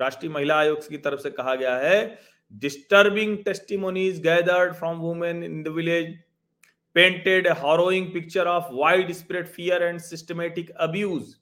राष्ट्रीय 0.00 0.32
महिला 0.32 0.58
आयोग 0.58 0.88
की 0.88 0.98
तरफ़ 0.98 1.20
से 1.20 1.30
कहा 1.30 1.54
गया 1.54 1.76
है 1.76 2.18
disturbing 2.52 3.38
testimonies 3.44 4.20
gathered 4.22 4.74
from 4.74 4.96
women 4.96 5.44
in 5.44 5.62
the 5.62 5.68
village 5.68 6.18
painted 6.94 7.48
harrowing 7.48 8.12
picture 8.12 8.46
of 8.46 8.64
widespread 9.12 9.46
fear 9.46 9.82
and 9.82 10.00
systematic 10.00 10.70
abuse 10.70 11.34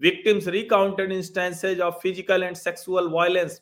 victims 0.00 0.46
recounted 0.46 1.10
instances 1.12 1.80
of 1.80 1.96
physical 2.02 2.42
and 2.42 2.58
sexual 2.58 3.08
violence 3.10 3.56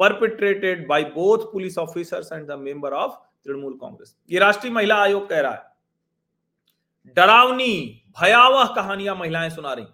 perpetrated 0.00 0.86
by 0.88 1.02
both 1.10 1.50
police 1.52 1.76
officers 1.78 2.30
and 2.32 2.48
the 2.48 2.56
member 2.58 2.92
of 2.94 3.12
Trinamool 3.46 3.72
Congress 3.80 4.16
ये 4.30 4.38
राष्ट्रीय 4.38 4.72
महिला 4.72 4.96
आयोग 4.96 5.28
कह 5.28 5.40
रहा 5.40 5.52
है। 5.52 7.12
डरावनी, 7.16 8.02
भयावह 8.20 8.74
कहानियाँ 8.74 9.14
महिलाएँ 9.16 9.50
सुना 9.50 9.72
रही 9.72 9.86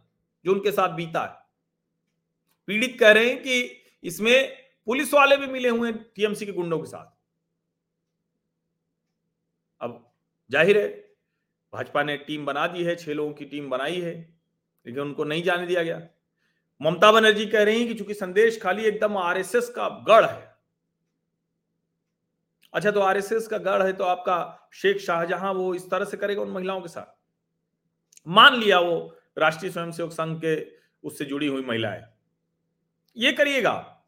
जो 0.45 0.53
उनके 0.53 0.73
साथ 0.73 0.95
बीता 0.97 1.23
है। 1.23 1.39
पीड़ित 2.69 2.97
कह 3.01 3.13
रहे 3.13 3.29
हैं 3.29 3.43
कि 3.43 3.83
इसमें 4.05 4.57
पुलिस 4.87 5.15
वाले 5.15 5.37
भी 5.37 5.47
मिले 5.47 5.69
हुए 5.69 5.91
हैं 5.91 6.03
टीएमसी 6.15 6.47
के 6.47 6.53
गुंडों 6.53 6.79
के 6.79 6.87
साथ। 6.87 7.07
अब 9.81 10.13
ज़ाहिर 10.51 10.79
है, 10.79 10.89
भाजपा 11.73 12.03
ने 12.03 12.17
टीम 12.19 12.47
बना 12.47 12.67
दी 12.67 12.85
है, 12.85 12.97
छह 12.97 13.13
लोगों 13.13 13.33
की 13.33 13.45
टीम 13.45 13.69
बनाई 13.71 14.01
है, 14.01 14.15
लेकिन 14.87 15.01
उनको 15.03 15.25
नहीं 15.25 15.43
जाने 15.43 15.67
दिया 15.67 15.83
गया। 15.83 16.01
ममता 16.81 17.13
बनर्जी 17.13 17.47
कह 17.47 17.63
रही 17.63 17.79
हैं 17.79 17.89
कि 17.89 17.95
चूँकि 17.95 18.15
संदेश 18.15 18.61
खाली 18.63 18.85
एकदम 18.85 19.17
आरएसएस 19.17 19.69
का 19.69 19.89
गढ़ 20.09 20.25
है। 20.25 20.55
अच्छा 22.75 22.91
तो 22.91 23.01
आरएसएस 23.01 23.49
का 23.49 23.59
गढ़ 23.59 23.83
है 23.83 23.93
तो 23.93 24.05
आपका 24.05 24.69
शेख 24.73 24.99
शाहजहां 24.99 25.55
वो 25.55 25.75
इस 25.75 25.91
तरह 25.91 26.05
से 26.05 26.17
करेगा 26.17 26.43
उन 26.43 26.51
महिलाओं 26.51 26.81
के 26.81 26.89
साथ? 26.89 27.17
मान 28.29 28.57
लिया 28.57 28.81
वो 28.81 29.17
राष्ट्रीय 29.39 29.73
स्वयंसेवक 29.73 30.13
संघ 30.13 30.41
के 30.45 30.55
उससे 31.05 31.25
जुड़ी 31.25 31.47
हुई 31.47 31.63
महिलाएँ। 31.63 32.03
ये 33.17 33.33
करिएगा। 33.33 34.05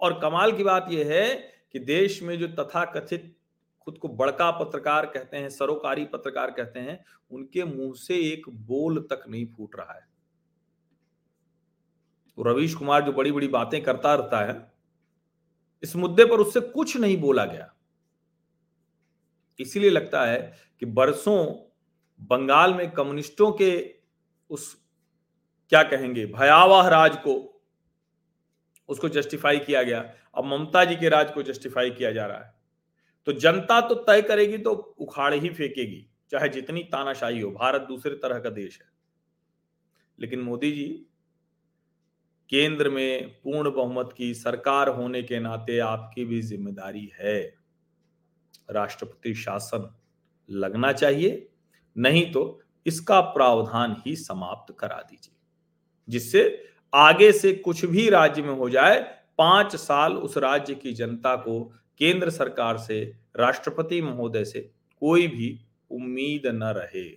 और 0.00 0.20
कमाल 0.20 0.52
की 0.52 0.64
बात 0.64 0.86
यह 0.90 1.12
है 1.12 1.34
कि 1.72 1.78
देश 1.78 2.22
में 2.22 2.38
जो 2.38 2.48
तथाकथित 2.48 3.32
खुद 3.80 3.98
को 3.98 4.08
बड़का 4.08 4.50
पत्रकार 4.50 5.06
कहते 5.06 5.36
हैं, 5.36 5.48
सरोकारी 5.50 6.04
पत्रकार 6.04 6.50
कहते 6.50 6.80
हैं, 6.80 7.04
उनके 7.30 7.64
मुँह 7.64 7.92
से 7.94 8.14
एक 8.32 8.48
बोल 8.48 9.00
तक 9.00 9.24
नहीं 9.28 9.46
फूट 9.46 9.76
रहा 9.76 9.94
है। 9.94 10.15
रवीश 12.38 12.74
कुमार 12.74 13.02
जो 13.02 13.12
बड़ी 13.12 13.32
बड़ी 13.32 13.48
बातें 13.48 13.82
करता 13.82 14.14
रहता 14.14 14.44
है, 14.44 14.72
इस 15.82 15.96
मुद्दे 15.96 16.24
पर 16.24 16.40
उससे 16.40 16.60
कुछ 16.60 16.96
नहीं 16.96 17.16
बोला 17.16 17.44
गया। 17.44 17.74
इसीलिए 19.60 19.90
लगता 19.90 20.24
है 20.24 20.58
कि 20.80 20.86
बरसों 20.86 21.70
बंगाल 22.20 22.74
में 22.74 22.90
कम्युनिस्टों 22.90 23.52
के 23.52 23.94
उस, 24.50 24.86
क्या 25.68 25.82
कहेंगे, 25.82 26.26
भयावह 26.26 26.88
राज 26.88 27.16
को, 27.16 27.62
उसको 28.88 29.08
जस्टिफाई 29.08 29.58
किया 29.58 29.82
गया। 29.82 30.14
अब 30.34 30.44
ममता 30.44 30.84
जी 30.84 30.96
के 30.96 31.08
राज 31.08 31.30
को 31.30 31.42
जस्टिफाई 31.42 31.90
किया 31.90 32.12
जा 32.12 32.26
रहा 32.26 32.38
है। 32.38 32.54
तो 33.26 33.32
जनता 33.32 33.80
तो 33.80 33.94
तय 33.94 34.22
करेगी 34.22 34.58
तो 34.58 34.72
उखाड़ 34.72 35.34
ही 35.34 35.48
फेंकेगी, 35.48 36.06
चाहे 36.30 36.48
जितनी 36.48 36.82
तानाशाही 36.82 37.40
हो। 37.40 37.50
भारत 37.50 37.80
दूसरे 37.80 38.14
तरह 38.14 38.38
का 38.38 38.50
देश 38.50 38.80
है। 38.80 38.88
लेकिन 40.20 40.40
मोदी 40.40 40.72
जी 40.72 41.06
केंद्र 42.50 42.90
में 42.90 43.28
पूर्ण 43.34 43.70
बहुमत 43.70 44.12
की 44.16 44.32
सरकार 44.34 44.88
होने 44.88 45.22
के 45.22 45.38
नाते 45.40 45.78
आपकी 45.78 46.24
भी 46.24 46.40
ज़िम्मेदारी 46.42 47.10
है। 47.20 47.40
राष्ट्रपति 48.70 49.34
शासन 49.34 49.88
लगना 50.48 50.92
चाहिए, 50.92 51.48
नहीं 51.96 52.30
तो 52.32 52.60
इसका 52.86 53.20
प्रावधान 53.20 53.96
ही 54.06 54.14
समाप्त 54.16 54.74
करा 54.78 55.00
दीजिए, 55.00 55.34
जिससे 56.08 56.42
आगे 56.92 57.30
से 57.32 57.52
कुछ 57.54 57.84
भी 57.84 58.08
राज्य 58.10 58.42
में 58.42 58.54
हो 58.54 58.68
जाए, 58.70 59.00
पाँच 59.38 59.76
साल 59.76 60.12
उस 60.12 60.36
राज्य 60.38 60.74
की 60.74 60.92
जनता 60.92 61.34
को 61.36 61.60
केंद्र 62.00 62.30
सरकार 62.30 62.78
से, 62.78 63.02
राष्ट्रपति 63.36 64.00
महोदय 64.02 64.44
से 64.44 64.60
कोई 65.02 65.26
भी 65.28 65.58
उम्मीद 65.90 66.46
न 66.46 66.72
रहे। 66.76 67.08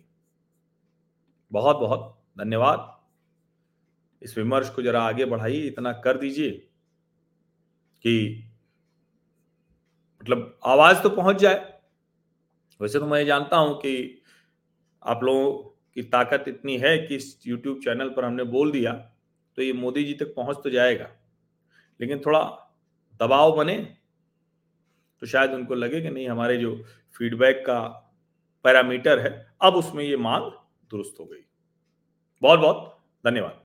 बहुत 1.52 1.78
बहुत 1.78 2.16
धन्यवाद। 2.40 2.99
इस 4.22 4.38
विमर्श 4.38 4.70
को 4.70 4.82
जरा 4.82 5.02
आगे 5.02 5.26
बढ़ाइए, 5.26 5.62
इतना 5.62 5.92
कर 6.04 6.18
दीजिए 6.18 6.52
कि 8.06 8.46
मतलब 10.22 10.58
आवाज़ 10.66 11.02
तो 11.04 11.10
पहुँच 11.10 11.36
जाए। 11.36 11.58
वैसे 12.80 13.00
तो 13.00 13.06
मैं 13.06 13.26
जानता 13.26 13.58
हूँ 13.58 13.76
कि 13.76 14.22
आप 15.04 15.24
लोगों 15.24 15.52
की 15.96 16.04
ताकत 16.04 16.46
इतनी 16.48 16.78
है 16.78 16.98
कि 16.98 17.16
इस 17.16 17.38
YouTube 17.48 17.84
चैनल 17.84 18.10
पर 18.10 18.26
हमने 18.26 18.44
बोल 18.46 18.72
दिया 18.72 18.92
तो 19.58 19.62
ये 19.62 19.74
मोदी 19.74 20.04
जी 20.04 20.14
तक 20.14 20.34
पहुँच 20.36 20.58
तो 20.64 20.70
जाएगा। 20.70 21.10
लेकिन 22.00 22.20
थोड़ा 22.20 22.42
दबाव 23.20 23.56
बने 23.58 23.78
तो 25.22 25.28
शायद 25.28 25.52
उनको 25.52 25.76
लगे 25.76 26.02
कि 26.02 26.10
नहीं, 26.10 26.28
हमारे 26.28 26.58
जो 26.58 26.76
फीडबैक 27.16 27.64
का 27.66 27.80
पैरामीटर 28.66 29.20
है, 29.20 29.32
अब 29.62 29.76
उसमें 29.76 30.04
ये 30.04 30.18
मांग 30.18 30.52
दुरुस्त 30.92 31.20
हो 31.20 31.26
गई। 31.26 31.44
बहुत 32.42 32.60
बहुत 32.60 32.98
धन्यवाद। 33.24 33.59